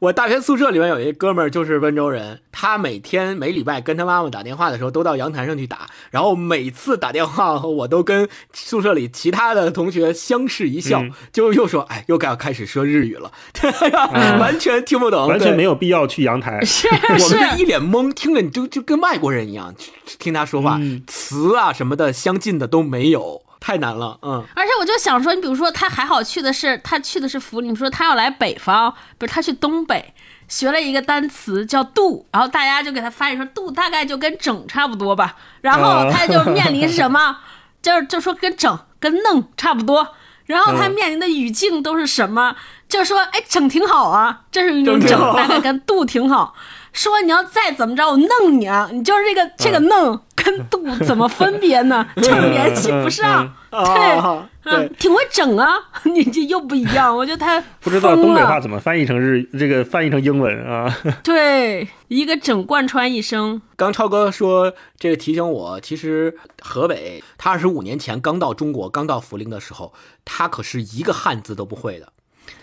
[0.00, 2.40] 我大学宿舍里面有一哥们儿，就是温州人。
[2.50, 5.86] 他每天每礼拜跟他妈妈打电话的时候，都到阳台上去打。
[6.10, 13.30] 然后每次打电话，我都跟宿舍里其他的同学相视一笑，就又说：“哎，又该要开始说日语了。
[14.40, 16.60] ”完全听不懂，完全没有必要去阳台。
[16.64, 19.72] 是，我们就一脸懵，听着你就就跟外国人一样
[20.18, 23.42] 听他说话，词啊什么的相近的都没有。
[23.64, 30.12] 太难了，嗯，而且我就想说，你比如说他还好去的是他去的是福你，说他要来北方，不是他去东北，
[30.48, 37.38] 学了一个单词叫度，然后大家就给他翻译说度大概就跟整差不多吧，然后他就面临什么，
[37.80, 40.08] 就是就说跟整跟弄差不多，
[40.46, 42.56] 然后他面临的语境都是什么，
[42.88, 46.52] 就说哎整挺好啊，这是一种整，大概跟度挺好。
[46.92, 48.86] 说你要再怎么着，我弄你啊！
[48.92, 52.06] 你就是这个这个弄跟度怎么分别呢？
[52.16, 53.54] 就 联系不上。
[53.72, 55.66] 对，对，挺会整啊！
[56.04, 60.94] 你这又不一样，我觉得他不知道东北话怎么翻译成日这个翻译成英文啊？
[61.24, 63.62] 对，一个整贯穿一生。
[63.76, 72.12] 刚超哥说这个提醒我，其实河北他二十五年前刚到中国，刚到涪陵的时候，他可是一个汉字都不会的。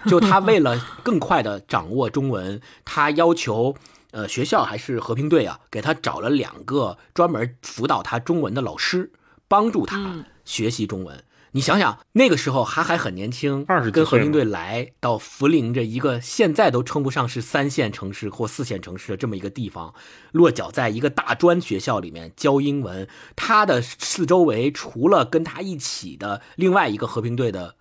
[0.06, 3.74] 就他为了更快的掌握中文，他要求
[4.12, 9.12] 呃学校还是和平队啊，给他找了两个专门辅导他中文的老师，
[9.48, 11.24] 帮助他学习中文。
[11.52, 19.96] 你想想，那个时候他还很年轻，二十跟和平队来到涪陵这一个现在都称不上是三线城市或四线城市的这么一个地方，
[20.32, 27.74] 落脚在一个大专学校里面教英文，他的四周围除了跟他一起的另外一个和平队的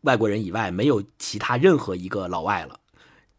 [0.00, 2.80] 外国人以外，没有其他任何一个老外了。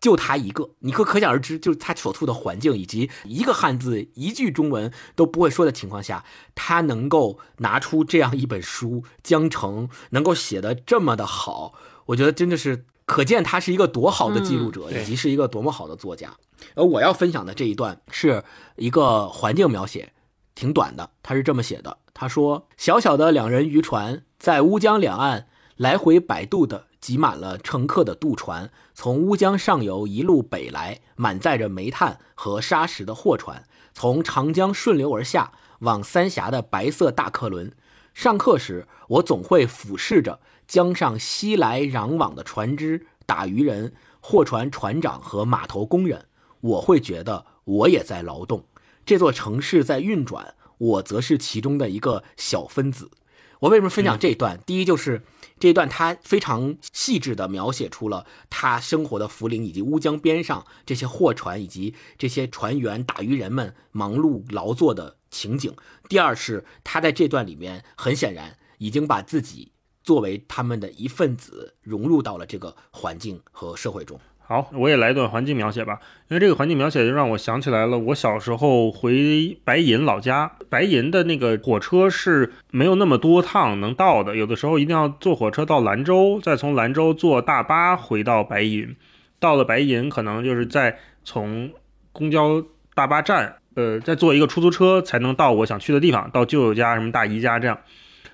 [0.04, 11.74] 就他一个，你可可想而知，就是他所处的环境以及一个汉字、一句中文都不会说的情况下，他能够拿出这样一本书《江城》，能够写的这么的好，
[12.08, 16.34] 我觉得真的是可见他是一个多好的记录者，以及是一个多么好的作家。
[16.76, 18.44] 而我要分享的这一段是
[18.76, 20.12] 一个环境描写，
[20.54, 26.88] 挺短的，他是这么写的：他说，小小的两人渔船在乌江两岸来回摆渡的。
[27.04, 37.74] 挤满了乘客的渡船，从乌江上游一路北来，满载着煤炭和砂石的货船，从长江顺流而下，往三峡的白色大客轮。
[38.14, 46.28] 上课时，我总会俯视着江上熙来攘往的船只、打渔人、货船船长和码头工人，
[46.62, 48.64] 我会觉得我也在劳动。
[49.06, 53.12] 这座城市在运转，我则是其中的一个小分子。
[53.60, 54.58] 我为什么分享这一段？
[54.66, 55.22] 第一就是。
[55.64, 65.74] 这段他非常细致地描写出了他生活的涪陵以及乌江边上这些货船以及这些船员打渔人们忙碌劳作的情景。
[66.10, 69.72] 第二是他在这段里面很显然已经把自己
[70.04, 74.20] 作为他们的一份子融入到了这个环境和社会中。
[74.46, 75.98] 好，我也来一段环境描写吧，
[76.28, 88.96] 因为这个环境描写就让我想起来了，我小时候回白银老家，白银的那个火车是没有那么多趟能到的，有的时候一定要坐火车到兰州，再从兰州坐大巴回到白银，
[89.40, 91.72] 到了白银可能就是再从
[92.12, 92.64] 公交
[92.96, 97.78] 大巴站，呃，再坐一个出租车才能到我想去的地方，到舅舅家什么大姨家这样，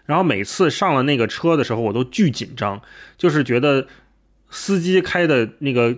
[0.05, 2.81] 然后每次上了那个车的时候，我都巨紧张，
[3.17, 3.85] 就是觉得。
[4.51, 5.95] 司机开的那个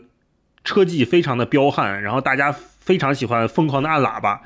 [0.65, 4.41] 车技非常的彪悍，然后大家非常喜欢疯狂的按喇叭。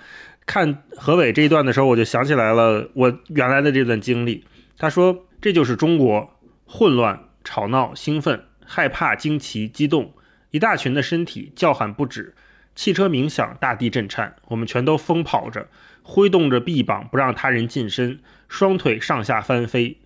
[0.45, 4.45] 看何伟这一段的时候，我就想起来了我原来的这段经历。
[4.77, 10.13] 他说：“这就是中国，混乱、吵闹、兴奋、害怕、惊奇、激动，
[10.51, 12.35] 一大群的身体叫喊不止，
[12.75, 15.67] 汽车鸣响，大地震颤，我们全都疯跑着，
[16.03, 19.97] 挥动着臂膀不让他人近身，双腿上下翻飞。”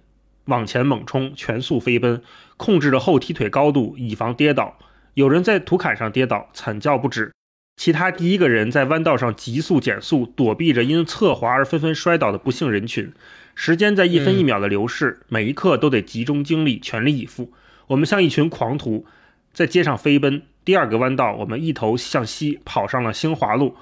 [0.45, 2.23] 往前猛冲，全速飞奔，
[2.57, 4.79] 控制着后踢腿高度，以防跌倒。
[5.13, 7.31] 有人在土坎上跌倒，惨叫不止。
[7.79, 13.13] 其他第一个人在弯道上急速减速，躲避着因侧滑而纷纷摔倒的不幸人群。
[13.55, 17.53] 时间在一分一秒的流逝，每一刻都得集中精力，全力以赴。
[17.87, 19.05] 我们像一群狂徒，
[19.53, 20.41] 在街上飞奔。
[20.65, 23.77] 第二个弯道，我们一头向西跑上了兴华路。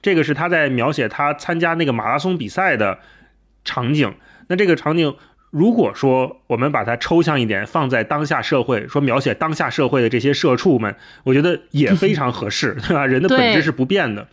[0.00, 3.00] 这个是他在描写他参加那个马拉松比赛的
[3.66, 4.14] 场景。
[4.46, 5.14] 那这个场景。
[5.52, 13.06] 如果说我们把它抽象一点，放在当下社会，说描写当下社会的这些社畜们，我觉得也非常合适， 对吧？
[13.06, 14.26] 人的本质是不变的。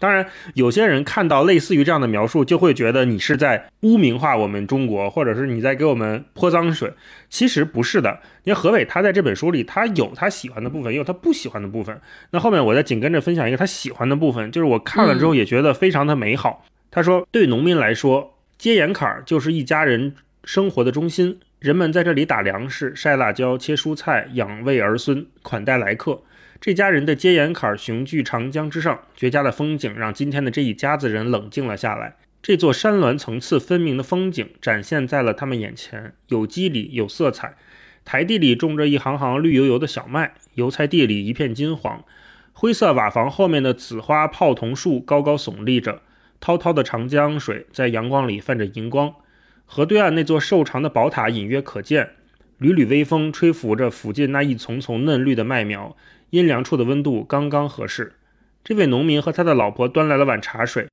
[0.00, 6.92] 当然，有些人看到类似于这样的描述，就会觉得你是在污名化我们中国，或者是你在给我们泼脏水。
[7.30, 8.18] 其实不是的。
[8.42, 11.96] 因为何伟他在这本书里，他有他喜欢的部分，也有他不喜欢的部分。
[12.32, 16.66] 那后面我再紧跟着分享一个他喜欢的部分，就是我看了之后也觉得非常的美好。
[16.90, 20.16] 他说，对农民来说，接盐坎儿就是一家人。
[20.44, 26.22] 生活的中心，人们在这里打粮食、晒辣椒、切蔬菜、养喂儿孙、款待来客。
[26.60, 32.16] 这家人的接盐坎雄踞长江之上，绝佳的风景让今天的这一家子人冷静了下来。
[32.42, 37.56] 这座山峦层次分明的风景展现在了他们眼前，有肌理，有色彩。
[38.04, 42.04] 台地里种着一行行绿油油的小麦，油菜地里一片金黄。
[42.52, 46.02] 灰色瓦房后面的紫花泡桐树高高耸立着，
[46.38, 49.14] 滔滔的长江水在阳光里泛着银光。
[49.66, 52.10] 河对岸那座瘦长的宝塔隐约可见，
[52.58, 55.96] 缕缕微风吹拂着附近那一丛丛嫩绿的麦苗，
[56.30, 58.14] 阴凉处的温度刚刚合适。
[58.62, 60.88] 这位农民和他的老婆端来了碗茶水，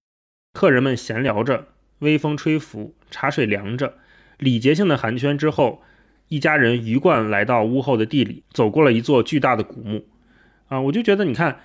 [0.53, 1.67] 客人们闲聊着，
[1.99, 3.95] 微风吹拂，茶水凉着。
[4.37, 5.83] 礼节性的寒暄之后，
[6.29, 10.07] 一家人鱼贯来到屋后的地里，走过了一座巨大的古墓。
[10.67, 11.59] 啊，我就觉得，你看，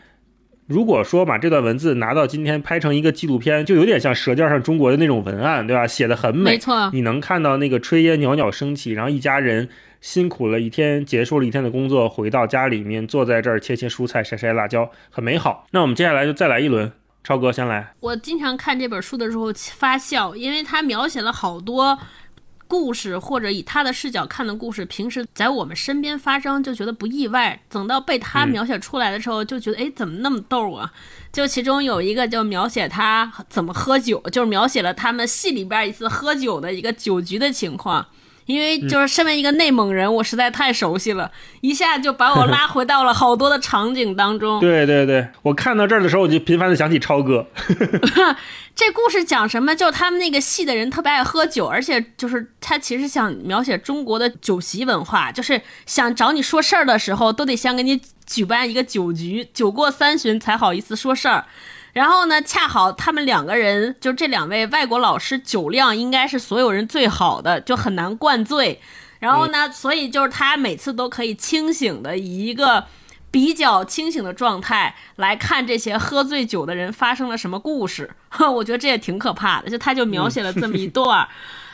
[0.67, 5.87] 如果说把这段文字拿到今天拍成一个纪录片，就有点像《舌尖上中国》的那种文案，对吧？
[5.87, 6.91] 写的很美，没错。
[6.93, 9.69] 你能看到那个炊烟袅袅升起，然后一家人
[10.01, 15.67] 辛苦了一天，结束了一天的工作，回到家里面，坐在这儿切切蔬菜、晒晒辣椒，很美好。
[15.71, 16.91] 那我们接下来就再来一轮，
[17.23, 17.95] 超哥先来。
[18.01, 21.97] 我经常看这本书的时候发笑，因为他描写了好多。
[22.69, 30.93] 故事或者以他的视角看的故事，平时在我们身边发生就觉得不意外，等到被他描写出来的时候，就觉得哎，怎么那么逗啊？
[31.33, 38.07] 就其中有一个就描写他怎么喝酒，就是描写了他们戏里边一次喝酒的一个酒局的情况。
[38.47, 41.31] 因为就是身为一个内蒙人，我实在太熟悉了，
[41.61, 44.61] 一下就把我拉回到了好多的场景当中。
[44.61, 47.47] 对对对，我看到这儿的时候，我就频繁的想起超哥。
[48.77, 49.75] 这故事讲什么？
[49.75, 61.47] 就他们那个戏的人特别爱喝酒，而且就是他其实想描写中国的酒席文化，就是想找你说事儿的时候，都得先给你举办一个酒局，酒过三巡才好意思说事儿。
[61.97, 68.79] 然后呢，恰好他们两个人，就这两位外国老师，酒量应该是所有人最好的，就很难灌醉。
[69.19, 72.85] 然后呢，所以就是他每次都可以清醒的以一个
[73.31, 78.11] 比较清醒的状态来看这些喝醉酒的人发生了什么故事。
[78.55, 81.27] 我觉得这也挺可怕的，就他就描写了这么一段。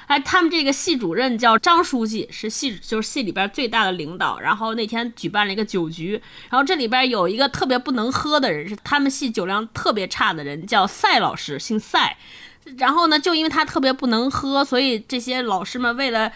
[0.06, 4.38] 哎，他们这个系主任叫张书记，是系就是系里边最大的领导。
[4.40, 12.16] 然后那天举办了一个酒局，然后这里边有一个特别不能喝的人，是他们系酒量特别差的人，叫赛老师，姓赛。
[12.76, 16.30] 然后呢，就因为他特别不能喝，所以这些老师们为了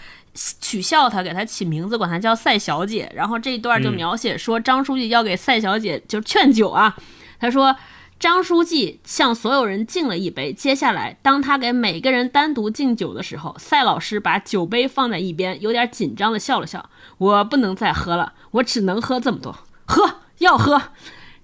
[0.60, 3.10] 取笑他，给他起名字，管他叫赛小姐。
[3.14, 6.96] 然后这一段就描写说，张书记要给赛小姐就劝酒啊，
[7.38, 7.76] 他说。
[8.18, 10.50] 张书记向所有人敬了一杯。
[10.52, 16.88] 接下来，当他给每个人单独敬酒的时候，赛老师把酒杯放在一边，有点紧张的笑了笑
[17.18, 19.58] ：“我不能再喝了，我只能喝这么多。
[19.84, 20.80] 喝，要喝。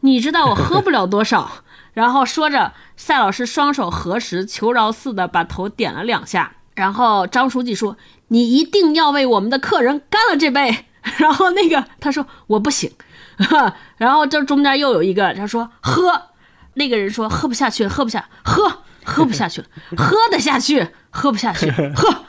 [0.00, 1.64] 你知道我喝不了多少。
[1.92, 6.56] ”然后说着，赛老师双手合十，求饶似的把头点了两下。
[6.74, 7.98] 然后张书记说
[8.28, 10.86] ：“你一定要为我们的客人干了这杯。
[11.18, 12.90] ”然后那个他说：“我不行。”
[13.98, 16.22] 然后这中间又有一个他说：“喝。”
[16.74, 19.66] 那个人说喝不下去，喝不下，喝喝不下去了，
[19.96, 22.24] 喝得下去，喝不下去， 喝，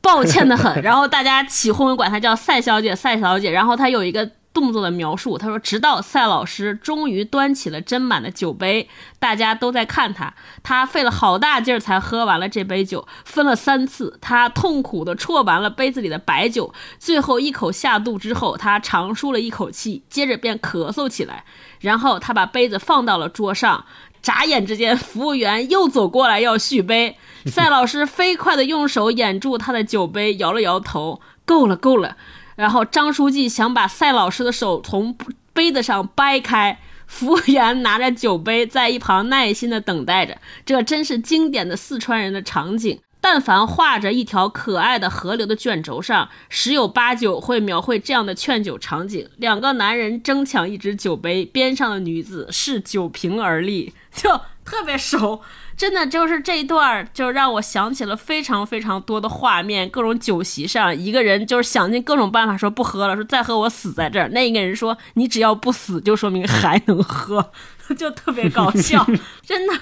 [0.00, 0.82] 抱歉的很。
[0.82, 3.50] 然后大家起哄，管他叫赛小姐，赛小姐。
[3.50, 8.88] 然后他有一个动作的描述，他说，直到赛老师终于端起了斟满的酒杯，
[9.18, 10.32] 大家都在看他，
[10.62, 21.44] 他费了好大劲儿才喝完了这杯酒，分了三次，他痛苦地啜完了杯子里的白酒，最后一口下肚之后，他长舒了一口气，接着便咳嗽起来。
[21.80, 23.84] 然后他把杯子放到了桌上，
[24.22, 27.18] 眨眼之间，服务员又走过来要续杯。
[27.44, 32.16] 赛老师飞快地用手掩住他的酒杯，摇了摇头：“够了，够了。”
[32.56, 35.16] 然后张书记想把赛老师的手从
[35.52, 40.36] 杯子上掰开，服务员拿着酒杯在一旁耐心地等待着。
[40.64, 42.98] 这真是经典的四川人的场景。
[43.18, 54.30] 但凡画着一条可爱的河流的卷轴上，十有八九会描绘这样的劝酒场景：两个男人争抢一只酒杯，边上的女子视酒瓶而立，就
[54.64, 55.40] 特别熟。
[55.76, 59.88] 真的就是这一段，就让我想起了非常非常多的画面。
[59.90, 64.28] 各种酒席上，一个人就是想尽各种办法说不喝了，说再喝我死在这儿。
[64.30, 67.52] 那一个人说：“你只要不死，就说明还能喝。
[67.96, 69.06] ”就特别搞笑，
[69.44, 69.74] 真的。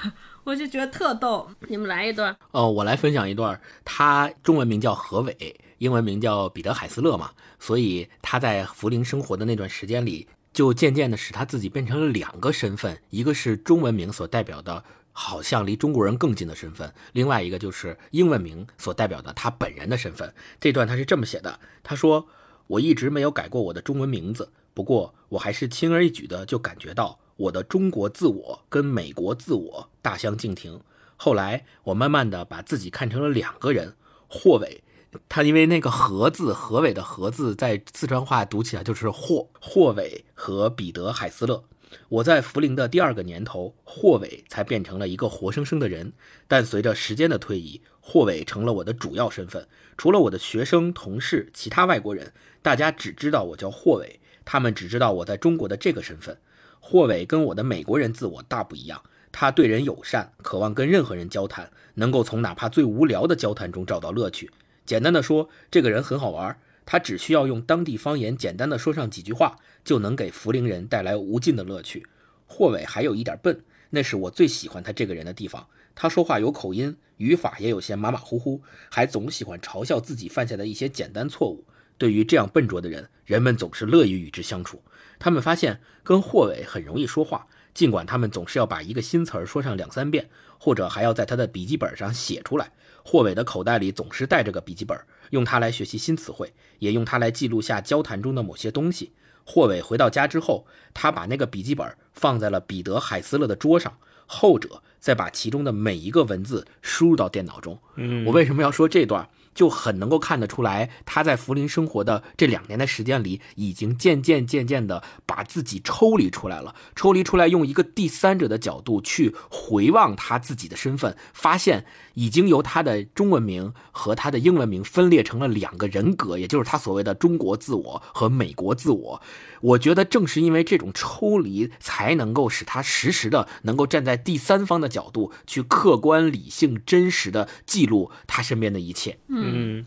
[0.42, 2.36] 我就觉得特逗，你们来一段。
[2.51, 3.59] 哦，我来分享一段。
[3.82, 7.30] 他中文名叫何伟，英文名叫彼得·海斯勒嘛。
[7.59, 14.84] 所以他在涪陵生活的那段时间里，就渐渐的使他自己变成了两个身份：一个是中文名所代表的，
[15.14, 20.34] 好像离中国人更近的身份；另外一个就是英文名所代表的他本人的身份。
[20.60, 22.28] 这段他是这么写的：他说，
[22.66, 27.18] 我一直没有改过我的中文名字，不过我还是轻而易举的就感觉到。
[27.36, 30.80] 我的中国自我跟美国自我大相径庭。
[31.16, 33.96] 后来我慢慢的把自己看成了两个人。
[34.28, 34.84] 霍伟，
[35.28, 39.48] 他因为那个何字，何伟的何字在四川话读起来就是霍。
[39.60, 41.64] 霍伟和彼得海斯勒。
[42.09, 46.12] 我在涪陵的第二个年头，霍伟才变成了一个活生生的人。
[46.49, 49.66] 但随着时间的推移，霍伟成了我的主要身份。
[49.97, 52.32] 除了我的学生、同事、其他外国人，
[52.62, 56.38] 大家只知道我叫霍伟，他们只知道我在中国的这个身份。
[56.80, 64.51] 霍伟跟我的美国人自我大不一样，他对人友善，渴望跟任何人交谈，能够从哪怕最无聊的交谈中找到乐趣。
[64.84, 72.07] 简单的说，这个人很好玩，他只需要用当地方言简单的说上几句话，就能给涪陵人带来无尽的乐趣。
[72.47, 75.66] 霍伟还有一点笨，那是我最喜欢他这个人的地方。
[75.95, 78.61] 他说话有口音，语法也有些马马虎虎，
[78.91, 81.64] 还总喜欢嘲笑自己犯下的一些简单错误。
[81.97, 84.82] 对于这样笨拙的人，人们总是乐于与之相处。
[85.18, 90.28] 他们发现跟霍伟很容易说话，尽管他们总是要把一个新词儿说上两三遍，
[90.59, 92.72] 或者还要在他的笔记本上写出来。
[93.05, 94.99] 霍伟的口袋里总是带着个笔记本，
[95.31, 99.12] 用它来学习新词汇，也用它来记录下交谈中的某些东西。
[99.47, 107.79] 霍伟回到家之后，他把那个笔记本放在了彼得·海斯勒的桌上，后者再把其中的每一个文字输入到电脑中。
[107.97, 109.29] 嗯，我为什么要说这段？
[109.55, 129.22] 就很能够看得出来，他在福林生活的这两年的时间里，已经渐渐渐渐的把自己抽离出来了，抽离出来，用一个第三者的角度去回望他自己的身份，发现已经由他的中文名和他的英文名分裂成了两个人格，也就是他所谓的中国自我和美国自我。
[129.61, 139.18] 我觉得正是因为这种抽离，才能够使他实时的能够站在第三方的角度去客观、理性、真实的记录他身边的一切。
[139.28, 139.84] 嗯，嗯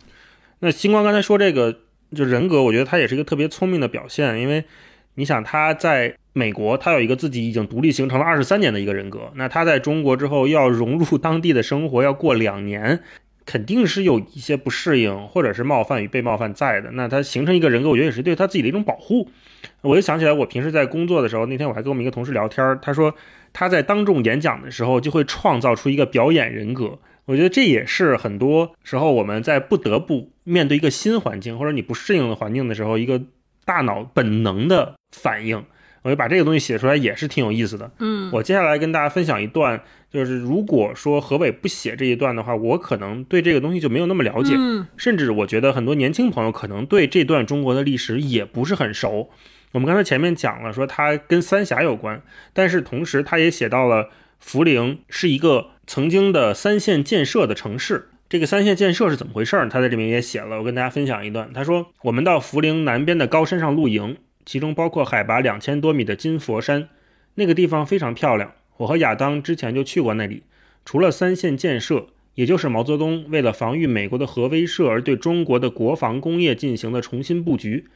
[0.60, 1.80] 那星光刚才说这个
[2.14, 4.64] 就人格，我觉得他也是一个特别聪明的表现，因为
[5.14, 13.00] 你想他在美国，他有一个自己已经独立形成了二十三年的一个人格，那他在中国之后要融入当地的生活，要过两年。
[13.50, 16.90] 肯定是有一些不适应，或者是冒犯与被冒犯在的。
[16.90, 19.26] 那他形成一个人格，我觉得也是对他自己的一种保护。
[19.80, 23.14] 我就想起来，我平时在工作的时候，那天我还跟我们一个同事聊天，他说
[23.54, 26.98] 他在当众演讲的时候，就会创造出一个表演人格。
[27.28, 33.20] 我觉得这也是很多时候我们在不得不面对一个新环境，或者你不适应的环境的时候，一个
[33.66, 35.62] 大脑本能的反应。
[36.02, 37.90] 我就把这个东西写出来，也是挺有意思的。
[37.98, 39.78] 嗯，我接下来跟大家分享一段，
[40.10, 49.28] 就是如果说何伟不写这一段的话，我可能对这个东西就没有那么了解，嗯，甚至我觉得很多年轻朋友可能对这段中国的历史也不是很熟。
[49.72, 52.22] 我们刚才前面讲了，说它跟三峡有关，
[52.54, 54.08] 但是同时他也写到了
[54.42, 58.10] 涪陵是一个曾经的三线建设的城市。
[58.28, 59.70] 这个三线建设是怎么回事儿？
[59.70, 61.50] 他在这边也写了，我跟大家分享一段。
[61.54, 66.90] 他说：“我们到涪陵南边的高山上露营。”其中包括海拔两千多米的金佛山，
[67.36, 68.52] 那个地方非常漂亮。
[68.76, 70.42] 我和亚当之前就去过那里。
[70.84, 77.86] 除了三线建设，也就是毛泽东为了防御美国的核威慑而对中国的国防工业进行的重新布局。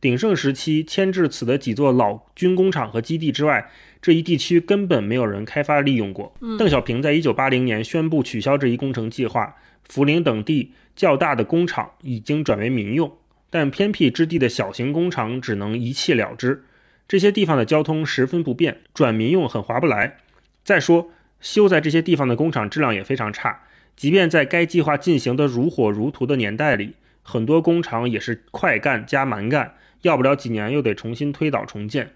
[0.00, 3.68] 鼎盛时期迁至此的几座老军工厂和基地之外，
[4.00, 6.32] 这一地区根本没有人开发利用过。
[6.58, 9.56] 邓小平在一九八零年宣布取消这一工程计划，
[9.88, 13.12] 涪陵等地较大的工厂已经转为民用。
[13.50, 16.64] 但偏僻之地的小型工厂只能一弃了之，
[17.08, 20.18] 这些地方的交通十分不便，转民用很划不来。
[20.62, 23.62] 再说，修在这些地方的工厂质量也非常差，
[23.96, 32.10] 即便在该计划进行的如火如荼的年代里，很多工厂也是快干加蛮干，要不了几年又得重新推倒重建。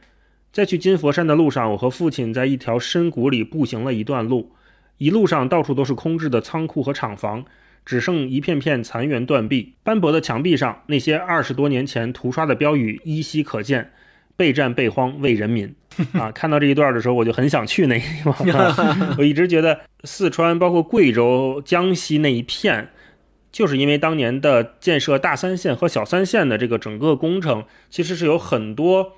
[0.53, 4.53] 在去金佛山的路上，我和父亲在一条深谷里步行了一段路，
[4.99, 7.45] 一路上到处都是空置的仓库和厂房。
[7.85, 13.91] 只剩一片片残垣断壁，斑驳的墙壁上，那些二十多年前涂刷的标语依稀可见
[14.37, 15.75] ：“备战备荒为人民。
[16.15, 18.69] ”啊，看到这一段的时候，我就很想去那个地方。
[19.19, 22.89] 我一直觉得四川，包括贵州、江西那一片，
[23.53, 29.13] 就是因为当年的建设大三线和小三线的这个整个工程，其实是有很多。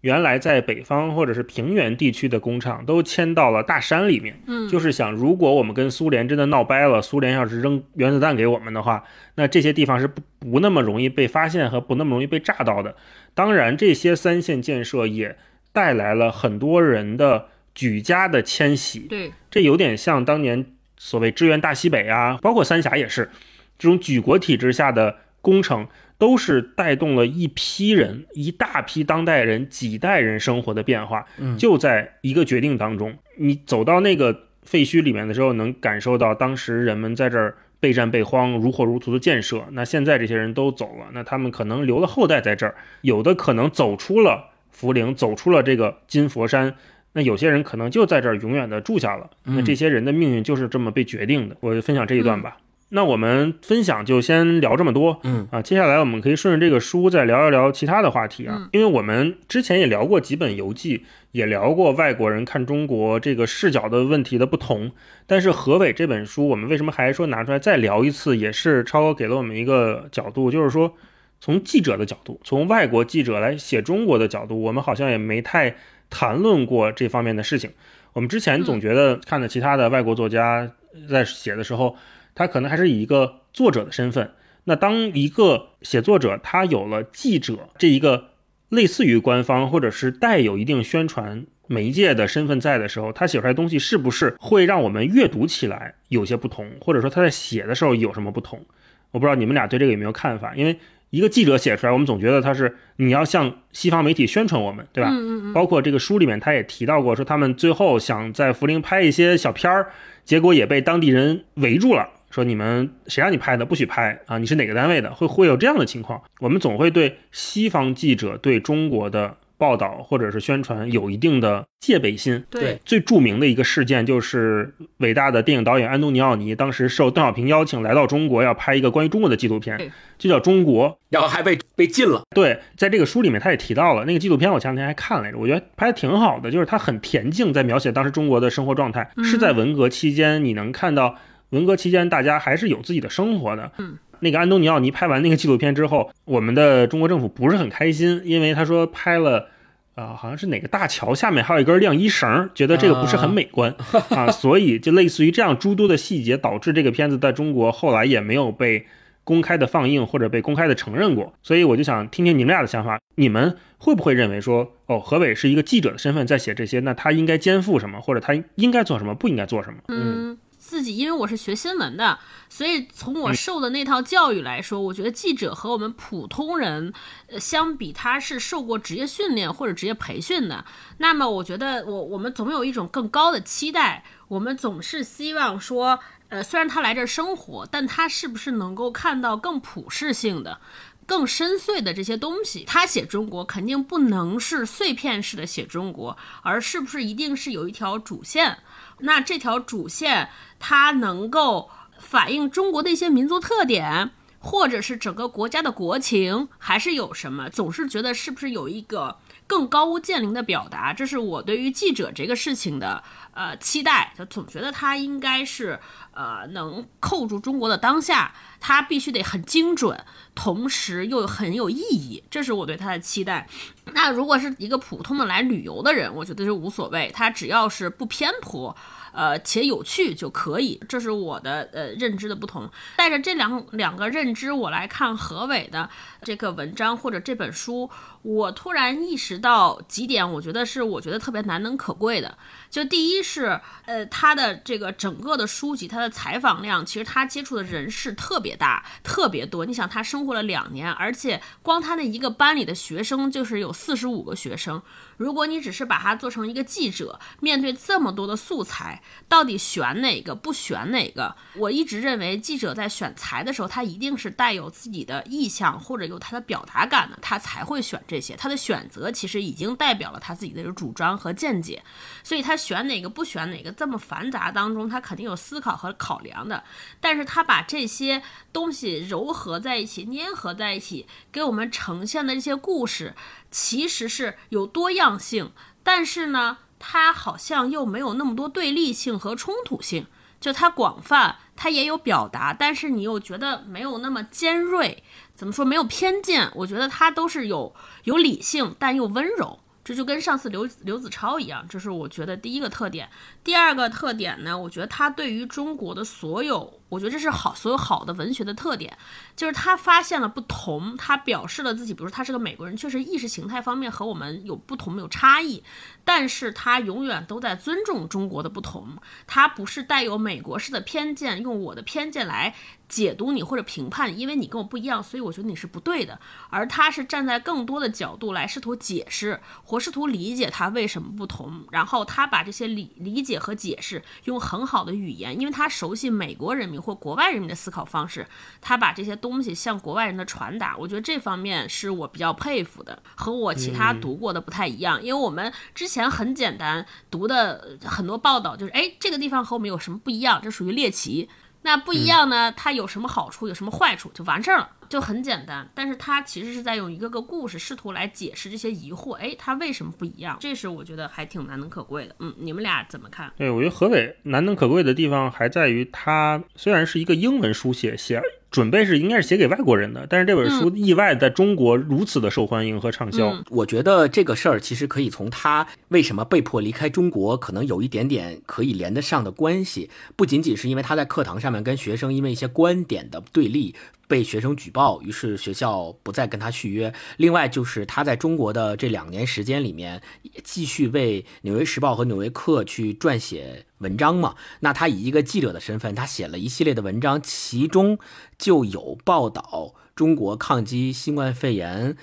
[0.00, 9.02] 原来在北方或者是平原地区的工厂都迁到了大山里面，嗯，就是想，如果我们跟苏联真的闹掰了，苏联要是扔原子弹给我们的话，
[9.36, 12.94] 那这些地方是不不那么容易被发现和不那么容易被炸到的。
[13.32, 15.38] 当然，这些三线建设也
[15.72, 20.66] 带来了很多人的举家的迁徙，对，这有点像当年
[20.98, 23.30] 所谓支援大西北啊，包括三峡也是
[23.78, 25.86] 这种举国体制下的工程。
[26.16, 31.26] 都是带动了一批人、一大批当代人、几代人生活的变化。
[31.38, 39.64] 嗯，就在一个决定当中，你走到那个废墟里面的时候，能感受到当时人们在这儿备战备荒、如火如荼的建设。
[39.72, 46.76] 那现在这些人都走了，那他们可能留了后代在这儿，有的可能走出了涪陵，走出了这个金佛山。
[47.12, 49.28] 那有些人可能就在这儿永远的住下了。
[49.42, 51.56] 那这些人的命运就是这么被决定的。
[51.60, 52.56] 我就分享这一段吧。
[52.94, 55.48] 那我们分享就先聊这么多，嗯。
[55.50, 64.92] 啊，接下来我们可以顺着这个书再聊一聊其他的话题啊，因为我们之前也聊过几本游记，也聊过外国人看中国这个视角的问题的不同，
[65.26, 70.94] 但是何伟这本书，我们为什么还说拿出来再聊一次，也是超哥给了我们一个角度，就是说
[71.40, 75.74] 从记者的角度，从外国记者来写中国的角度，我们好像也没太
[76.08, 77.72] 谈论过这方面的事情。
[78.12, 80.70] 我们之前总觉得看的其他的外国作家
[81.10, 81.96] 在写的时候。
[82.34, 84.30] 他可能还是以一个作者的身份。
[84.64, 88.30] 那当一个写作者他有了记者这一个
[88.68, 98.64] 类似于官方或者是带有一定宣传媒介的身份在的时候，他写出来东西是不是会让我们阅读起来有些不同，或者说他在写的时候有什么不同？
[99.10, 100.54] 我不知道你们俩对这个有没有看法？
[100.56, 100.78] 因为
[101.10, 105.10] 一个记者写出来，我们总觉得他是你要向西方媒体宣传我们，对吧？
[105.10, 105.52] 嗯嗯嗯。
[105.52, 109.92] 包括这个书里面他也提到过，说他们最后想在涪陵拍一些小片儿，
[110.24, 114.38] 结果也被当地人围住了，说你们谁让你拍的，不许拍啊！
[114.38, 115.14] 你是哪个单位的？
[115.14, 116.20] 会会有这样的情况。
[116.40, 119.36] 我们总会对西方记者对中国的。
[119.56, 122.44] 报道或者是宣传有一定的戒备心。
[122.50, 129.78] 对，最著名的一个事件就是伟大的电影导演安东尼奥尼当时受邓小平邀请来到中国，要拍一个关于中国的纪录片，
[130.18, 132.24] 就叫《中国》，然后还被被禁了。
[132.34, 139.08] 对，在这个书里面他也提到了那个纪录片，我前两天还看来着，我觉得拍的挺好的，就是他很恬静，在描写当时中国的生活状态。
[139.22, 141.16] 是在文革期间，你能看到
[141.50, 143.70] 文革期间大家还是有自己的生活的。
[143.78, 143.98] 嗯。
[144.20, 149.48] 那个安东尼奥尼拍完那个纪录片之后， 我们的中国政府不是很开心，因为他说拍了，
[149.96, 153.74] 啊，好像是哪个大桥下面还有一根晾衣绳，觉得这个不是很美观
[154.10, 158.86] 啊，所以就类似于这样诸多的细节，导致这个片子在中国后来也没有被
[159.24, 161.34] 公开的放映或者被公开的承认过。
[161.42, 169.80] 所以我就想听听你们俩的想法，你们会不会认为说，哦，何伟是一个记者的身份在写这些，那他应该肩负什么，或者他应该做什么，不应该做什么？
[169.88, 170.38] 嗯。
[170.66, 176.90] 自己，因为我是学新闻的，所以从我受的那套教育来说，我觉得记者和我们普通人，
[177.26, 180.64] 呃，相比，他是受过职业训练或者职业培训的。
[180.96, 186.00] 那么，我觉得我我们总有一种更高的期待，我们总是希望说，
[186.30, 190.60] 呃，虽然他来这儿生活，但他是不是能够看到更普世性的、
[191.06, 192.64] 更深邃的这些东西？
[192.64, 198.60] 他写中国肯定不能是碎片式的写中国，而是不是一定是有一条主线？
[199.04, 200.28] 那这条主线。
[200.66, 207.50] 它能够反映中国的一些民族特点，或者是整个国家的国情，还是有什么？
[207.50, 210.94] 总是觉得是不是有一个更高屋建瓴的表达？
[210.94, 214.14] 这是我对于记者这个事情的呃期待。
[214.16, 215.78] 就总觉得他应该是
[216.14, 218.32] 呃能扣住中国的当下，
[218.66, 220.02] 他必须得很精准，
[220.34, 222.24] 同时又很有意义。
[222.30, 223.46] 这是我对他的期待。
[223.92, 228.74] 那如果是一个普通的来旅游的人，我觉得就无所谓，他只要是不偏颇。
[229.14, 232.68] 呃，且有趣就可以，这是我的呃认知的不同。
[232.96, 235.88] 带着这两两个认知，我来看何伟的
[236.22, 237.88] 这个文章或者这本书，
[238.22, 242.36] 我突然意识到几点，我觉得是我觉得特别难能可贵的。
[242.68, 249.64] 就第一是，呃，他的这个整个的书籍，他的采访量，其实他接触的人士特别大，特别多。
[249.64, 254.82] 你想，他生活了两年，而且光他那一个班里的学生就是有四十五个学生。
[255.16, 261.34] 如果你只是把它做成一个记者，面对这么多的素材，到底选哪个不选哪个？
[261.56, 268.34] 我一直认为，记者在选材的时候，他一定是带有自己的意向或者有他的表达感的，他才会选这些。
[268.36, 271.82] 他的选择其实已经代表了他自己的主张和见解，
[272.22, 276.64] 所以他选哪个不选哪个，这么繁杂当中，他肯定有思考和考量的。
[277.00, 283.14] 但是他把这些东西糅合在一起，粘合在一起，给我们呈现的这些故事。
[283.54, 285.52] 其实是有多样性，
[285.84, 290.08] 但是呢，它好像又没有那么多对立性和冲突性。
[290.40, 295.04] 就它广泛，它也有表达，但是你又觉得没有那么尖锐。
[295.36, 295.64] 怎么说？
[295.64, 296.50] 没有偏见。
[296.56, 299.60] 我觉得它都是有有理性，但又温柔。
[299.84, 303.08] 这就跟上次刘刘子超一样，这是我觉得第一个特点。
[303.44, 308.96] 第二个特点呢，我觉得他对于中国的所有，我觉得这是好所有好的文学的特点，
[309.34, 315.62] 就是他发现了不同，他表示了自己，比如说他是个美国人，确实意识形态方面和我们有不同有差异，
[316.04, 322.54] 但是他永远都在尊重中国的不同，他不是带有美国式的偏见，用我的偏见来。
[322.94, 326.16] 解读你或者评判，因为你跟我不一样，所以我觉得你是不对的。
[326.48, 331.64] 而他是站在更多的角度来试图解释或试图理解他为什么不同。
[331.72, 338.24] 然后他把这些理理解和解释用很好的语言，因为他熟悉美国人民或国外人民的思考方式，
[338.60, 340.76] 他把这些东西向国外人的传达。
[340.78, 345.02] 我觉得这方面是我比较佩服的，和我其他读过的不太一样。
[345.02, 350.40] 因为我们之前很简单读的很多报道就是，哎，这个地方和我们有什么不一样？
[350.40, 351.28] 这属于猎奇。
[351.64, 352.52] 那不一样呢？
[352.52, 353.48] 它有什么好处？
[353.48, 354.10] 有什么坏处？
[354.12, 355.66] 就完事儿了，就很简单。
[355.74, 359.14] 但是它其实是在用一个个故事试图来解释这些疑惑。
[359.14, 360.36] 哎，它为什么不一样？
[360.38, 362.14] 这是我觉得还挺难能可贵的。
[362.18, 363.32] 嗯，你们俩怎么看？
[363.38, 368.20] 对我觉得何伟难能可贵的地方还在于，他虽然是一个英文书写写。
[368.54, 373.36] 准备是应该是写给外国人的，但是这本书意外在中国如此的受欢迎和畅销。
[373.50, 379.90] 我觉得这个事儿其实可以从他为什么被迫离开中国，可能有一点点可以连得上的关系。
[380.14, 383.74] 不仅仅是因为他在课堂上面跟学生因为一些观点的对立
[384.06, 386.94] 被学生举报，于是学校不再跟他续约。
[387.16, 390.00] 另外就是他在中国的这两年时间里面，
[390.44, 393.64] 继续为《纽约时报》和《纽约客》去撰写。
[393.78, 394.34] 文章嘛。
[394.60, 397.98] 那他以一个记者的身份，他写了一系列的文章，其中
[398.38, 401.96] 就有报道中国抗击新冠肺炎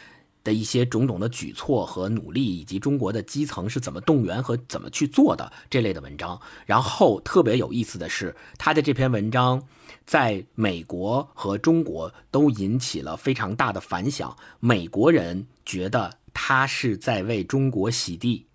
[0.44, 6.40] 的一些种种的举措和努力，以及中国的基层是怎么动员和怎么去做的这类的文章。
[6.66, 9.62] 然后特别有意思的是，他的这篇文章
[10.06, 14.36] 在美国和中国都引起了非常大的反响。
[14.60, 18.48] 美国人觉得他是在为中国洗地。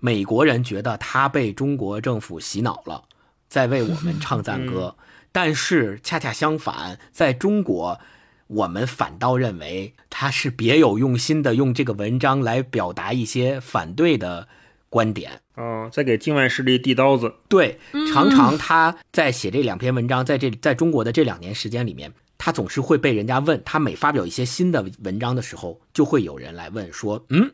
[0.00, 3.04] 美国人觉得他被中国政府洗脑了，
[3.48, 4.96] 在为我们 唱赞歌，
[5.30, 8.00] 但是恰恰相反，在中国，
[8.48, 14.48] 我们反倒认为他是别有用心的，用这个文章来表达一些反对的
[14.88, 15.42] 观点。
[15.54, 17.34] 哦，在给境外势力递刀子。
[17.48, 17.78] 对，
[18.12, 27.52] 常常他在写这两篇文章，在这在中国的这两年时间里面，他总是会被人家问，他每发表一些新的文章的时候，就会有人来问说，嗯，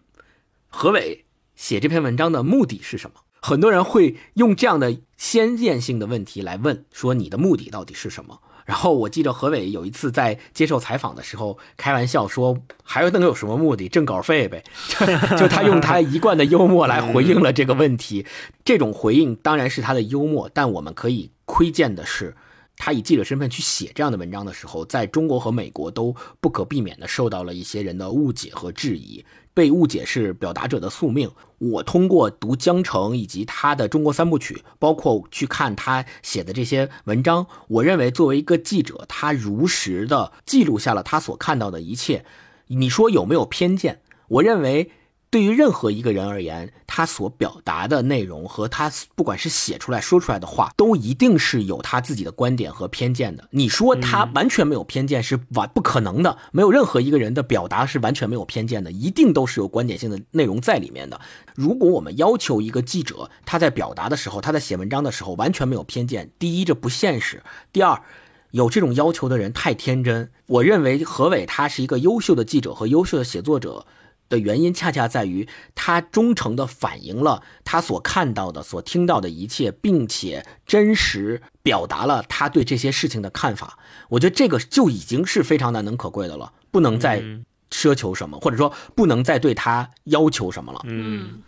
[0.68, 1.25] 何伟。
[1.56, 3.20] 写这篇文章的目的是什么？
[3.40, 8.40] 很多人会用这样的先见性的问题来问，说你的目的到底是什么？
[8.64, 13.88] 然后我记得何伟有一次在接受采访的时候开玩笑说，还能有什么目的？
[13.88, 14.64] 挣稿费呗。
[15.38, 18.26] 就他用他一贯的幽默来回应了这个问题。
[18.64, 22.34] 这种回应当然是他的幽默，但我们可以窥见的是，
[22.76, 29.24] 他以记者身份去写这样的文章的时候，在中国和美国都不可避免的受到了一些人的误解和质疑。
[29.56, 31.30] 被误解是表达者的宿命。
[31.56, 42.26] 我通过读江城以及他的中国三部曲，包括去看他写的这些文章，我认为作为一个记者，他如实的记录下了他所看到的一切。
[42.66, 44.02] 你说有没有偏见？
[44.28, 44.92] 我认为。
[45.36, 53.46] 对于任何一个人而言，他所表达的内容和他不管是写出来说出来的话，都一定是有他自己的观点和偏见的。
[53.50, 61.20] 你说他完全没有偏见是完不可能的，没有任何一个人的表达是完全没有偏见的，一定都是有观点性的内容在里面的。
[61.54, 68.00] 如果我们要求一个记者他在表达的时候，他在写文章的时候完全没有偏见，第一这不现实，第二
[68.52, 70.30] 有这种要求的人太天真。
[70.46, 73.84] 我认为何伟他是一个优秀的记者和优秀的写作者。
[74.28, 83.78] 的原因恰恰在于他忠诚地反映了他所看到的、所听到的一切，并且真实表达了他对这些事情的看法。
[84.10, 87.22] 我觉得这个就已经是非常难能可贵的了，不能再
[87.70, 90.80] 奢求什么，或者说不能再对他要求什么了。
[90.84, 91.42] 嗯，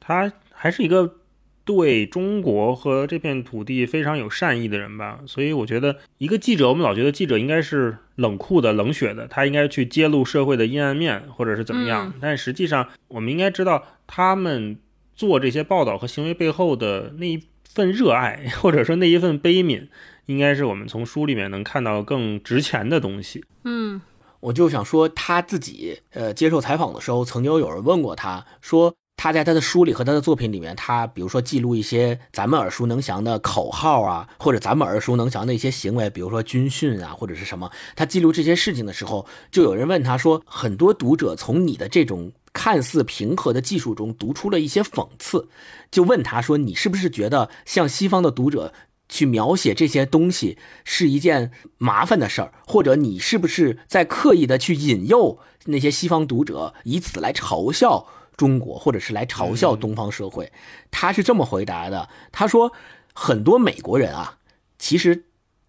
[0.00, 1.16] 他还是一个。
[1.62, 12.12] 对中国和这片土地非常有善意的人吧，所以我觉得一个记者，我们老觉得记者应该是冷酷的、冷血的，他应该去揭露社会的阴暗面，或者是怎么样。
[12.20, 14.78] 但实际上，我们应该知道他们
[15.14, 19.88] 做这些报道和行为背后的那一份热爱，或者说那一份悲悯，
[20.26, 23.44] 应该是我们从书里面能看到更值钱的东西。
[23.64, 24.00] 嗯，
[24.40, 28.94] 我就想说他自己，呃，接受采访的时候，曾经有人问过他说。
[29.22, 37.70] 他在他的书里和他的作品里面，他比如说记录一些咱们耳熟能详的口号啊，或者咱们耳熟能详的一些行为，比如说军训啊，或者是什么。
[37.94, 45.50] 他记录这些事情的时候，就有人问他说：“很多读者从你的这种看似平和的技术中读出了一些讽刺，
[45.90, 48.72] 就问他说：你是不是觉得向西方的读者
[49.10, 52.54] 去描写这些东西是一件麻烦的事儿？
[52.66, 58.06] 或者你是不是在刻意的去引诱那些西方读者，以此来嘲笑？”
[58.40, 60.50] 中国，或者是来嘲笑东方社会，
[60.90, 62.08] 他是这么回答的。
[62.32, 62.72] 他说，
[63.12, 64.38] 很多美国人啊，
[64.78, 65.26] 其实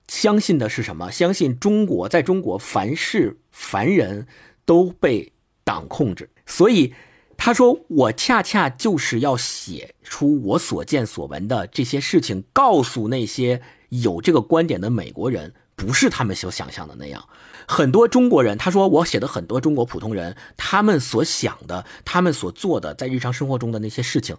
[0.08, 1.12] 相信的是什么？
[1.12, 4.26] 相信中国，在中国凡事凡人
[4.64, 5.34] 都被
[5.66, 6.30] 党控制。
[6.46, 6.94] 所以
[7.36, 17.28] 他说，我恰恰就是要写出我所见所闻的这些事情，告诉那些有这个观点的美国人，不是他们所想象的那样。
[17.72, 24.36] 很多中国人，他说我写的很多中国普通人，他们所想的，他们所做的，在日常生活中的那些事情，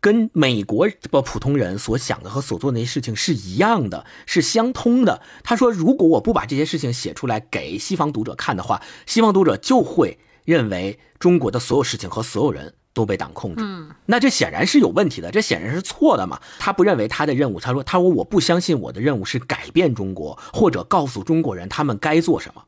[0.00, 5.20] 跟美国的普通人所想的和所做的那些事情是一样的，是相通的。
[5.42, 12.74] 他说，如果我不把这些事情写出来给西方读者看的话，西方读者就会认为中国的所有事情和所有人。
[12.94, 13.62] 都被党控制，
[14.06, 16.40] 那这显然是有问题的，这显然是错的嘛。
[16.58, 22.64] 他不认为他的任务，他说：“他说我不相信我的任务是改变中国，或者告诉中国人他们该做什么，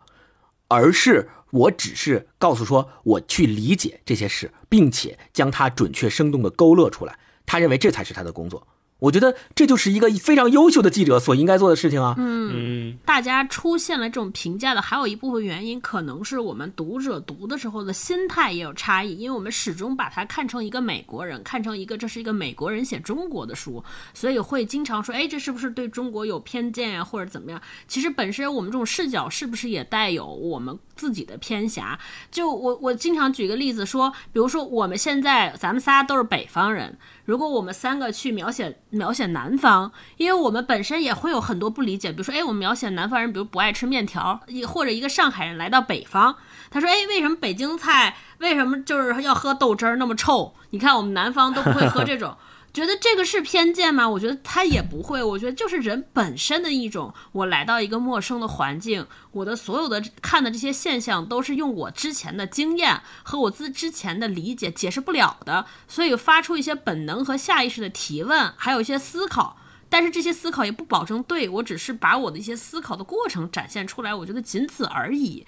[0.69, 7.19] 而是我只是告诉说，我去理解这些事，并且将它准确生动的勾勒出来。
[7.45, 8.67] 他认为这才是他的工作。”
[8.99, 12.15] 我觉得这就是一个非常优秀的记者所应该做的事情啊。
[12.19, 23.83] 嗯，大家出现了这种评价的，还有一部分原因，可能是我们读者读的时候的心态也有差异，因为我们始终把它看成一个美国人，看成一个这是一个美国人写中国的书，
[24.15, 27.63] 所以会经常说，哎，这是不是对中国有偏见呀，或者怎么样？
[27.87, 31.97] 其实本身我们这种视角是不是也带有我们自己的偏狭？
[32.33, 36.99] 就我我经常举个例子说，比如说我们现在咱们仨都是北方人，
[37.29, 38.79] 如果我们三个去描写。
[38.91, 46.35] 描写南方，因为我们本身也会有很多不理解，比如说，哎，我们描写南方人，比如不爱吃面条，一或者一个上海人来到北方，
[46.71, 50.55] 他说，哎，为什么北京菜为什么就是要喝豆汁儿那么臭？
[50.71, 52.35] 你看我们南方都不会喝这种。
[52.79, 54.09] 觉得这个是偏见吗？
[54.09, 55.21] 我觉得他也不会。
[55.21, 69.57] 我觉得就是人本身的一种，我来到一个陌生的环境，我的所有的看的这些现象都是用我之前的经验和我自之前的理解解释不了的，所以发出一些本能和下意识的提问，还有一些思考。
[69.91, 75.47] 但是这些思考也不保证对，我只是把我的一些思考的过程展现出来，我觉得仅此而已。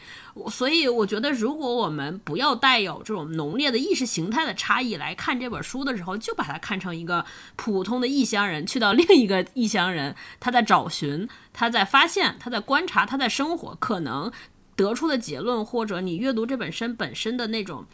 [0.49, 7.25] 所以我觉得，如果我们不要带有这种浓烈的意识形态的差异来看这本书的时候，就把它看成一个
[7.57, 14.33] 普通的异乡人去到另一个异乡人，他在找寻，他在发现，他在观察，他在生活，可能
[14.75, 17.85] 得出的结论或者你阅读这本身本身的那种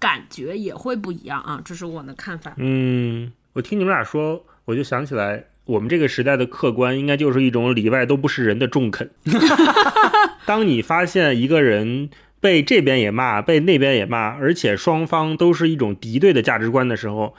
[0.00, 1.62] 感觉也会不一样啊。
[1.64, 2.54] 这是我的看法。
[2.56, 5.44] 嗯，我听你们俩说，我就想起来。
[5.64, 9.10] 我们这个时代的客观，应该就是一种里外都不是人的中肯。
[10.44, 12.10] 当你发现一个人
[12.40, 17.36] 被这边也骂，被那边也骂，而且双方都是一种敌对的价值观的时候，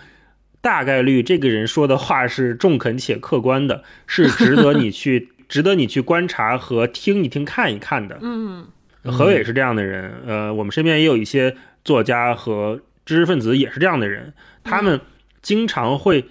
[0.62, 8.18] 大概率这个人说的话是中肯且客观的，是值得你去、 值得你去观察和听一听、看一看的。
[8.22, 8.66] 嗯，
[9.04, 10.14] 何伟是这样的人。
[10.26, 15.02] 呃，我们身边也有一些作家和知识分子也是这样的人，他们
[15.42, 16.24] 经常会。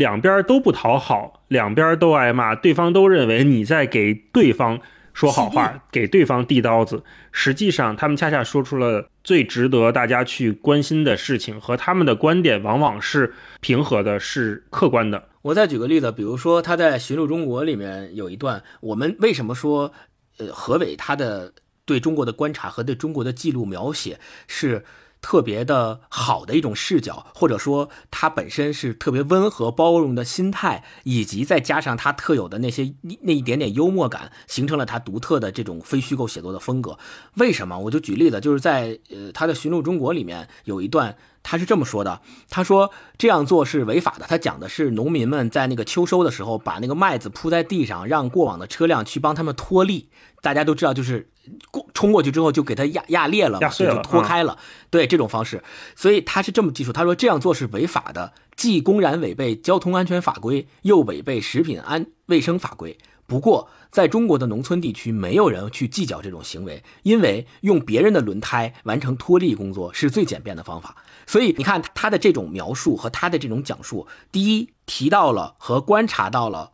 [0.00, 4.80] 两边都不讨好，两边都挨骂，对方都认为你在给对方
[5.12, 7.04] 说好话，给对方递刀子。
[7.30, 15.22] 实际上，他们恰恰说出了最值得大家去关心的事情，和他们的观点往往是平和的，是客观的。
[15.42, 19.92] 我再举个例子，比如说他在《寻路中国》里面有一段，我们为什么说，
[20.38, 21.52] 呃，何伟他的
[21.84, 24.82] 对中国的观察和对中国的记录描写是。
[25.20, 36.98] 特别的好的一种视角，或者说他本身是特别温和包容的心态，以及再加上他特有的那些那一点点幽默感，形成了他独特的这种非虚构写作的风格。
[37.34, 37.78] 为什么？
[37.78, 44.26] 我就举例子，就是在呃他的《寻路中国》里面有一段，他是这么说的：他说这样做是违法的。
[44.28, 50.08] 他讲的是农民们在那个秋收的时候，把那个麦子铺在地上，让过往的车辆去帮他们脱粒。
[50.42, 51.28] 大家都知道，就是
[51.70, 54.56] 过冲过去之后就给它压压裂了，压碎了，就脱开了。
[54.88, 55.62] 对这种方式，
[55.94, 56.92] 所以他是这么记述。
[56.92, 62.96] 他说这样做是违法的，既公然违背交通安全法规，又违背食品安卫生法规。
[63.26, 70.96] 不过，在中国的农村地区，没有人去计较这种行为，因为用别人的轮胎完成脱粒工作是最简便的方法。
[71.30, 76.72] 所以你看他的这种描述和他的这种讲述，第一提到了和观察到了。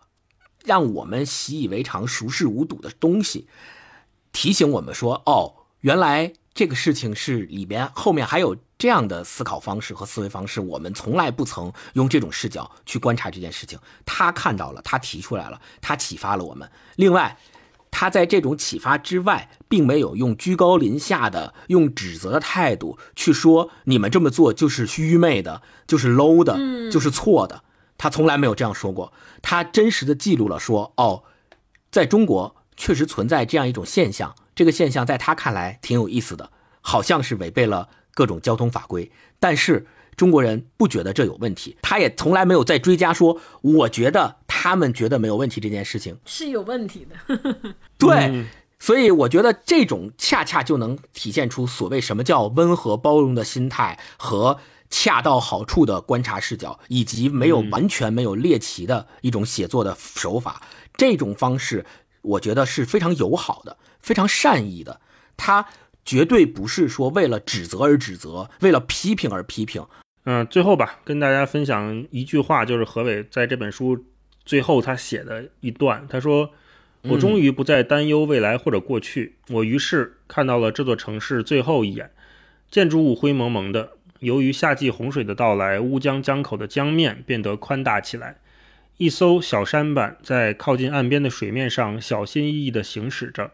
[0.64, 3.46] 让我们习以为常、熟视无睹的东西，
[4.32, 16.68] 提醒我们说：“哦，原来这个事情是里边后面还有这样的思考方式和思维方式，我们从来不曾用这种视角去观察这件事情。”他看到了，他提出来了，他启发了我们。
[16.96, 17.38] 另外，
[17.90, 27.62] 他在这种启发之外，并没有用居高临下的、用指责的态度去说你们这么做就是愚昧的、就是 low 的、就是错的。
[27.98, 31.22] 他从来没有这样说过，他真实的记录了说，哦，
[31.90, 36.50] 在中国确实存在这样一种现象，这个现象在他看来挺有意思的，
[36.82, 39.10] 好像是违背了各种交通法规，
[39.40, 48.46] 但是中国人不觉得这有问题，他也从来没有再追加说，我觉得他们觉得没有问题这件事情是有问题的， 对，
[48.78, 54.58] 所以我觉得这种恰恰就能体现出所谓什么叫温和包容的心态和。
[54.88, 60.62] 恰到好处的观察视角，以及没有完全没有猎奇的一种写作的手法，
[60.96, 61.84] 这种方式
[62.22, 65.00] 我觉得是非常友好的，非常善意的。
[65.36, 65.66] 他
[66.04, 69.84] 绝对不是说为了指责而指责，为了批评而批评。
[70.28, 74.04] 嗯，最后吧，跟大家分享一句话，就是何伟在这本书
[74.44, 76.50] 最后他写的一段，他说
[77.08, 82.10] ：“我终于不再担忧未来或者过去，我于是看到了这座城市最后一眼，
[82.68, 88.38] 建筑物灰蒙蒙的。”由于夏季洪水的到来，乌江江口的江面变得宽大起来。
[88.96, 93.52] 一艘小舢板在靠近岸边的水面上小心翼翼地行驶着。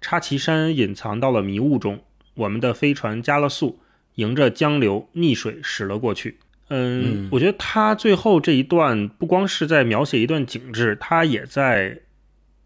[0.00, 2.00] 插旗山隐藏到了迷雾中，
[2.34, 3.78] 我们的飞船加了速，
[4.20, 6.38] 迎着江流逆水驶了过去。
[6.68, 11.98] 嗯，我觉得他最后这一段不光是在描写一段景致，他也在，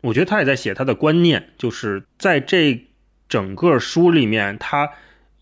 [0.02, 2.84] 我觉得他也在写他的观念，就是在这
[3.28, 4.90] 整个书里面他。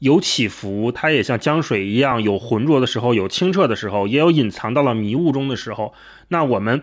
[0.02, 5.94] 有起伏，它也像江水一样，有浑浊的时候，有清澈的时候，也有隐藏到了迷雾中的时候。
[6.26, 6.82] 那我们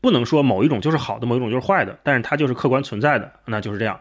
[0.00, 3.98] 不能说某一种就是好的，某一种就是坏的，但是它就是客观存在的，那就是这样。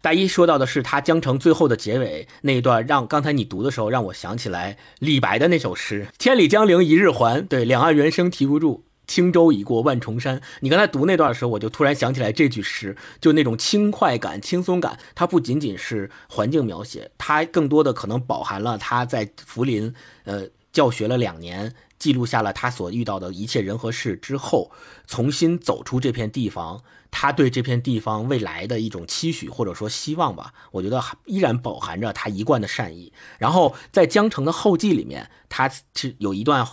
[0.00, 10.38] 大一说到的是他江城最后的结尾那一段，让刚才你读的时候让我想起来李白的那首诗：“千里江陵一日还，对，两岸猿声啼不住。”轻舟已过万重山。
[10.60, 14.98] 你刚才读那段的时候，我就突然想起来这句诗，就那种轻快感、轻松感。
[15.14, 19.94] 它不仅仅是环境描写，它更多的可能饱含了他在涪陵
[20.24, 24.70] 呃教学了两年，记录下了他所遇到的一切人和事之后，
[25.06, 30.52] 重新走出这片地方，他对这片地方未来的一种期许或者说希望吧。
[30.72, 33.12] 我觉得依然饱含着他一贯的善意。
[33.38, 36.66] 然后在江城的后记里面，他是有一段。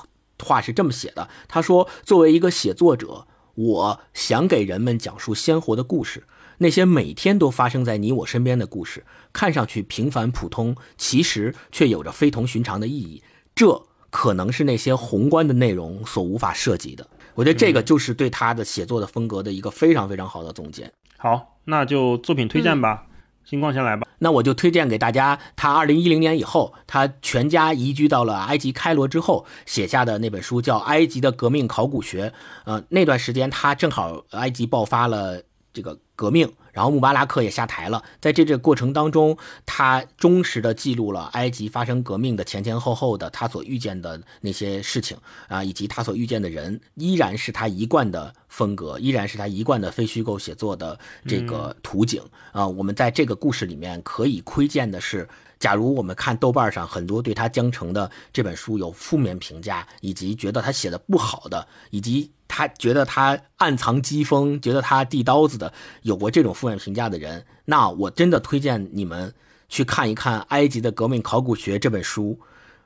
[0.43, 3.25] 话是这么写的，他说：“作为一个写作者，
[3.55, 6.27] 我想给人们讲述鲜活的故事，
[6.57, 13.23] 那些每天都发生在你我身边的故事，看上去平凡普通，其实却有着非同寻常的意义。
[13.55, 20.91] 这可能是那些宏观的内容所无法涉及的。”我觉得这个就是对他的写作的风格的一个非常非常好的总结。
[21.17, 23.03] 好，那就作品推荐吧。
[23.43, 32.29] 星光先来吧，那我就推荐给大家，他二零一零年以后，他全家移居到了埃及开罗之后写下的那本书，叫《埃及的革命考古学》。
[32.63, 36.51] 呃，那段时间他正好埃及爆发了这个革命。
[36.75, 45.17] 然后穆巴拉克也下台了，在这这过程当中，他忠实的记录了埃及发生革命的前前后后的他所遇见的那些事情
[45.47, 52.21] 啊，以及他所遇见的人，依然是他一贯的风格，依然是他一贯的非虚构写作的这个图景
[52.51, 52.67] 啊。
[52.67, 55.25] 我们在这个故事里面可以窥见的是。
[55.59, 69.33] 假如我们看豆瓣上很多对他江城的这本书有负面评价，以及觉得他写的不好的，以及他觉得他暗藏讥讽、觉得他递刀子的，有过这种负面评价的人，那我真的推荐你们
[69.69, 72.39] 去看一看《埃及的革命考古学》这本书。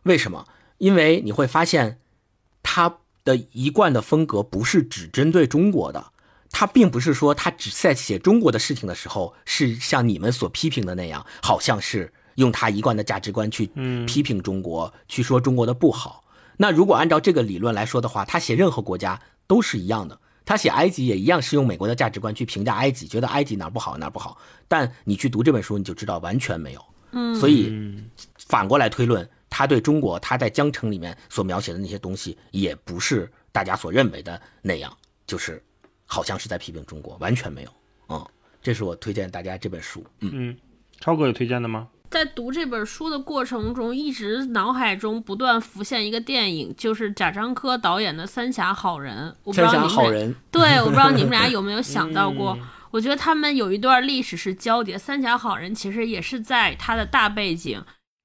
[0.04, 0.46] 为什么？
[0.78, 2.00] 因为你会发现，
[2.64, 6.12] 他的一贯的风格不是只针对中国的，
[6.52, 12.14] 他并不是说他只在写中国的事情的时候是像你们所批评的那样，好像是。
[12.40, 13.68] 用他一贯的价值观去
[14.08, 16.24] 批评中国，去说中国的不好。
[16.58, 20.20] 那如果按照这个理论来说的话，他写任何国家都是一样的。
[20.46, 24.38] 他写埃及也一样是用美国的价值观去评价埃及，觉得埃及哪不好哪不好。
[24.68, 26.84] 但你去读这本书，你就知道完全没有。
[27.12, 27.72] 嗯，所以
[28.48, 34.92] 反过来推论，他对中国他在江城里面所描写的那些东西，也不是大家所认为的那样，
[35.28, 35.64] 就是
[36.06, 37.70] 好像是在批评中国，完全没有。
[38.10, 38.26] 嗯，
[38.62, 40.04] 这是我推荐大家这本书。
[40.20, 40.58] 嗯，
[41.00, 41.88] 超哥有推荐的吗？
[42.10, 49.30] 在读这本书的过程中，一直脑海中不断浮现一个电影，就是贾樟柯导演的《三峡好人》。
[49.43, 52.57] 我不知道你们对，我不知道你们俩 有没有想到过？
[52.89, 57.84] 我觉得他们有一段历史是交叠，《三峡好人》其实也是在他的大背景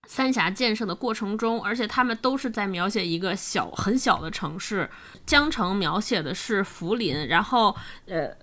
[0.09, 4.89] 三峡建设的过程中，而且他们都是在描写一个小很小的城市，
[5.27, 7.77] 江城描写的是涪陵，然后
[8.07, 8.35] 呃。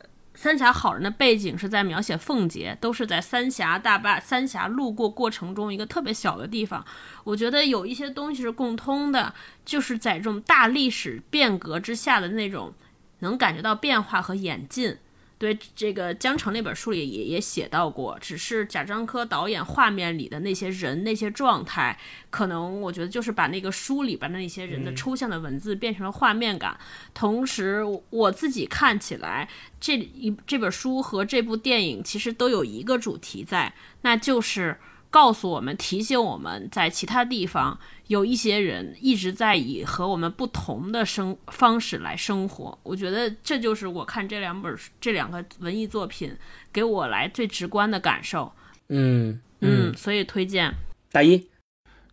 [0.41, 6.83] 三峡好人的背景是在描写凤姐，都是在三峡大坝、三峡路过过程中一个特别小的地方。
[7.23, 12.73] 我觉得有一些东西是共通的，就是在这种大历史变革之下的那种
[13.19, 14.97] 能感觉到变化和演进。
[15.41, 21.97] 对这个江城那本书里也也写到过，只是贾樟柯导演画面里的那些人那些状态，
[22.29, 26.79] 可能我觉得就是把那个书里边的那些人的抽象的文字变成了画面感。
[27.15, 33.73] 同时，我自己看起来这一这本书和这部电影其实都有一个主题在，
[34.03, 34.77] 那就是。
[35.11, 42.79] 告诉我们，提醒我们在其他地方有一些人一直在以和我们不同的生方式来生活。
[42.81, 46.33] 我觉得这就是我看这两本这两个文艺作品
[46.71, 48.53] 给我来最直观的感受。
[48.87, 50.73] 嗯嗯，所以推荐
[51.11, 51.45] 大一。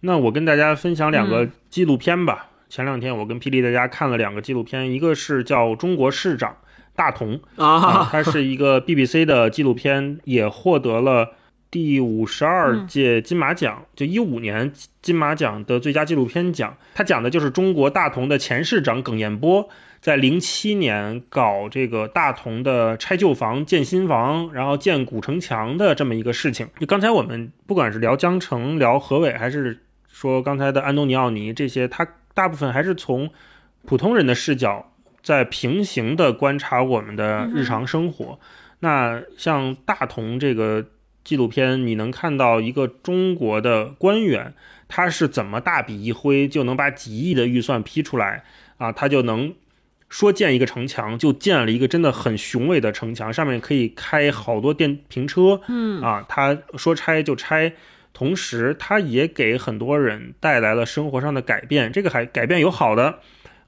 [0.00, 2.50] 那我跟大家分享两个纪录片吧。
[2.68, 6.56] 前两天我跟霹雳大家看了两个纪录片，一个是叫《中国市长
[6.94, 11.34] 大同》啊，它是一个 BBC 的纪录片，也获得了。
[11.70, 19.68] 第五十二届金马奖，就一五年金马奖的最佳纪录片奖，它讲的就是中国大同的前市长耿彦波
[20.00, 26.66] 在零七年搞这个大同的拆旧房建新房，然后建古城墙的这么一个事情。
[26.80, 29.78] 就刚才我们不管是聊江城、聊何伟，还是
[30.10, 33.28] 说刚才的安东尼奥尼这些，他大部分还是从
[33.84, 34.90] 普通人的视角
[35.22, 38.40] 在平行的观察我们的日常生活。
[38.80, 40.86] 那像大同这个。
[41.28, 44.54] 纪录片你能看到一个中国的官员，
[44.88, 48.44] 他是怎么大笔一挥就能把几亿的预算批出来
[48.78, 48.90] 啊？
[48.90, 49.52] 他就能
[50.08, 57.74] 说建一个城墙，就建了一个真的很雄伟的城墙，上面可以开好多电瓶车，嗯啊，他说拆就拆，
[58.14, 61.92] 同时他也给很多人带来了生活上的改变。
[61.92, 63.18] 这个还改变有好的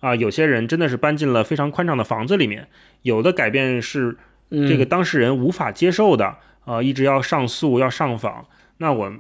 [0.01, 2.69] 啊，有些人真的是搬进了非常宽敞的房子里面，
[3.03, 4.17] 有的改变是
[4.51, 6.39] 这个当事人无法接受的。
[6.65, 8.47] 呃，一直要上诉，要上访。
[8.79, 9.13] 那我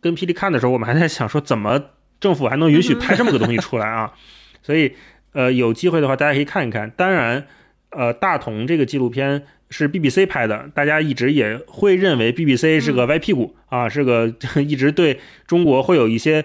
[0.00, 1.80] 跟霹雳看的时候，我们还在想说，怎么
[2.20, 4.12] 政府还能允许拍这么个东西出来啊？
[4.62, 4.94] 所以
[5.32, 6.90] 呃，有机会的话大家可以看一看。
[6.90, 7.46] 当然，
[7.90, 14.32] 呃，大同这个纪录片是 BBC 拍的，大家一直也会认为 BBC 是个歪屁股啊，是个
[14.66, 16.44] 一直对中国会有一些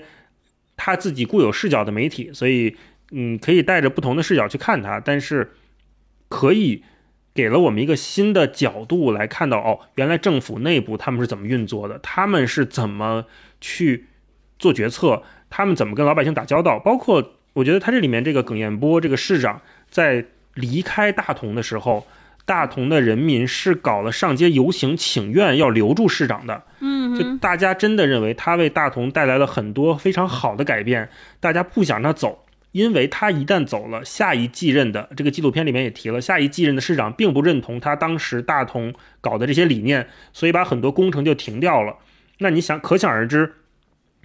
[0.75, 2.75] 他自己固有视角的媒体，所以
[3.11, 5.51] 嗯，可以带着不同的视角去看它，但是
[6.29, 6.83] 可以。
[7.37, 13.25] 给了我们一个新的角度来看到，哦，原来政府内部他们是怎么运作的，他们是怎么
[13.61, 14.07] 去
[14.57, 16.79] 做决策，他们怎么跟老百姓打交道。
[16.79, 20.25] 包括我觉得他这里面这个耿彦波这个市长在
[20.55, 22.07] 离开大同的时候，
[22.43, 26.63] 大同的人民是搞了上街游行请愿，要留住市长的。
[26.79, 31.07] 嗯，就大家真的认为他为大同带来了很多非常好的改变，
[31.39, 32.45] 大家不想他走。
[32.77, 41.95] 因为他一旦走了，下一继任的这个纪录片里面也提了，下一继任的市长并不认同他当时大同搞的这些理念，所以把很多工程就停掉了。
[42.37, 43.55] 那你想，可想而知，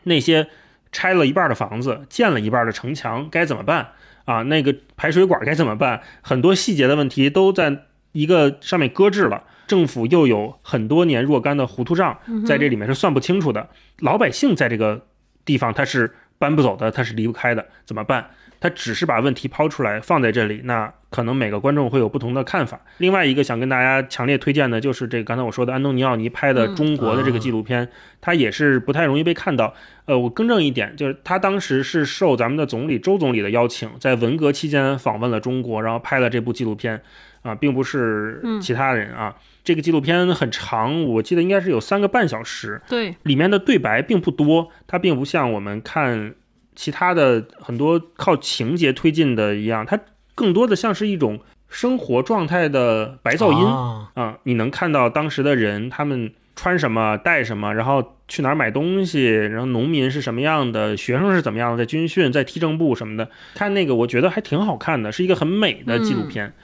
[0.03, 0.49] 那些
[0.93, 3.93] 拆了一半的房子，建了一半的城墙该怎么办
[4.27, 4.43] 啊？
[4.43, 6.03] 那个排水管该怎么办？
[6.21, 9.45] 很多细节的问题都在一个上面搁置了。
[9.67, 13.71] 政府又有很多年若干的糊涂账，在这里面是算不清楚的。
[14.01, 15.07] 老百姓在这个
[15.47, 18.29] 地方他是搬不走的，他是离不开的，怎么办？
[18.63, 22.81] 他只是把问题抛出来放在这里，那可能每个观众会有不同的看法。
[22.99, 27.89] 另外一个想跟大家强烈推荐的就是这个刚才我说的安东尼奥尼拍的中国的这个纪录片，
[28.21, 29.75] 它也是不太容易被看到。
[30.05, 37.03] 呃，我更正一点，就是他当时是受咱们的总理周总理的邀请，在文革期间访问了中国，然后拍了这部纪录片，
[37.43, 39.35] 啊，并不是其他人啊。
[39.65, 46.35] 这个纪录片很长，我记得应该是有三个半小时，对，里面的对白并不多，它并不像我们看。
[46.75, 49.99] 其他的很多靠情节推进的一样，它
[50.35, 53.67] 更多的像是一种生活状态的白噪音
[54.15, 54.39] 啊！
[54.45, 63.31] 你能看到当时的人他们穿什么、带什么，然后去哪儿买东西，然后农民是什么样的，学生是怎么样的，在军训、在踢正步什么的。
[63.55, 66.55] 看那个，我觉得还挺好看的，是一个很美的纪录片，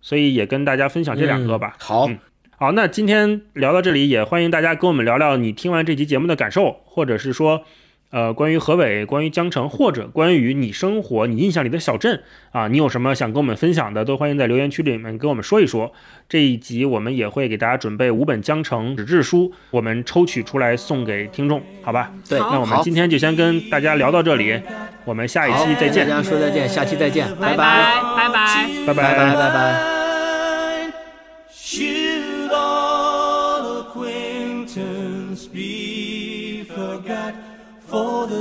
[0.00, 1.76] 所以也跟大家分享这两个吧。
[1.78, 2.08] 好，
[2.56, 7.64] 好，那今天聊到这里，也欢迎大家跟我们聊聊你听完这期节目的感受，或者是说。
[8.10, 15.92] 呃，关于河北，关于江城，或者关于你生活、你印象里的小镇啊，你有什么想跟我们分享的，都欢迎在留言区里面跟我们说一说。
[16.28, 22.12] 这一集我们也会给大家准备五本江城纸质书，我们抽取出来送给听众，好吧？
[22.28, 24.60] 对，那我们今天就先跟大家聊到这里，
[25.04, 26.08] 我们下一期再见。
[26.08, 30.03] 大家说再见，下期再见，拜拜，拜拜，拜拜，拜拜，拜拜。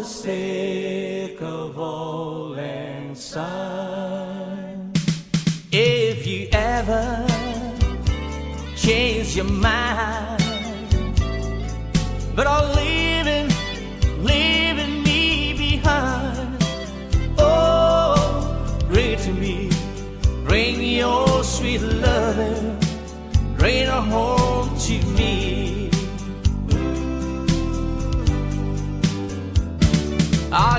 [0.04, 3.18] Sake of all and.
[5.72, 7.26] If you ever
[8.76, 10.44] change your mind,
[12.36, 12.93] but I'll leaving,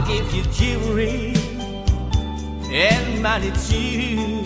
[0.06, 1.32] I'll give you jewelry
[2.70, 4.42] and money too.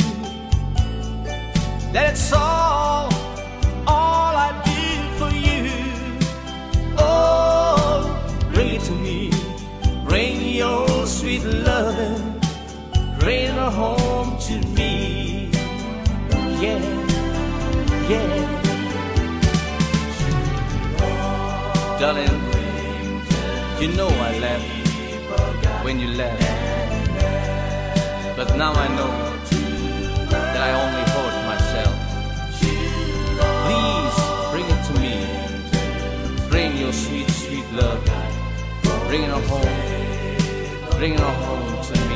[1.93, 3.13] That's all,
[3.85, 5.73] all I do for you.
[6.97, 8.07] Oh,
[8.53, 9.33] bring it to me.
[10.07, 12.41] Bring your sweet loving.
[13.19, 15.51] Bring her home to me.
[16.63, 16.79] Yeah,
[18.09, 18.45] yeah.
[21.99, 22.43] Darling,
[23.81, 24.78] you know I love you
[25.89, 26.43] when you left.
[28.36, 29.12] But now I know
[30.32, 31.97] that I only hurt myself.
[33.64, 34.18] Please
[34.53, 35.16] bring it to me.
[36.51, 38.05] Bring your sweet, sweet love.
[39.09, 40.99] Bring it home.
[40.99, 42.08] Bring it home to me.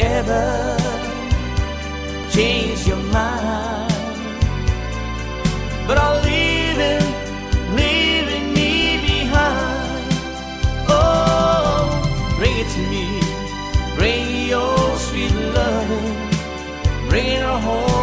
[0.00, 0.76] Ever
[2.30, 3.92] change your mind.
[5.86, 7.06] But I'll leaving,
[7.74, 10.12] leaving me behind.
[10.88, 13.06] Oh, bring it to me,
[13.96, 17.99] bring your sweet loving, bring her home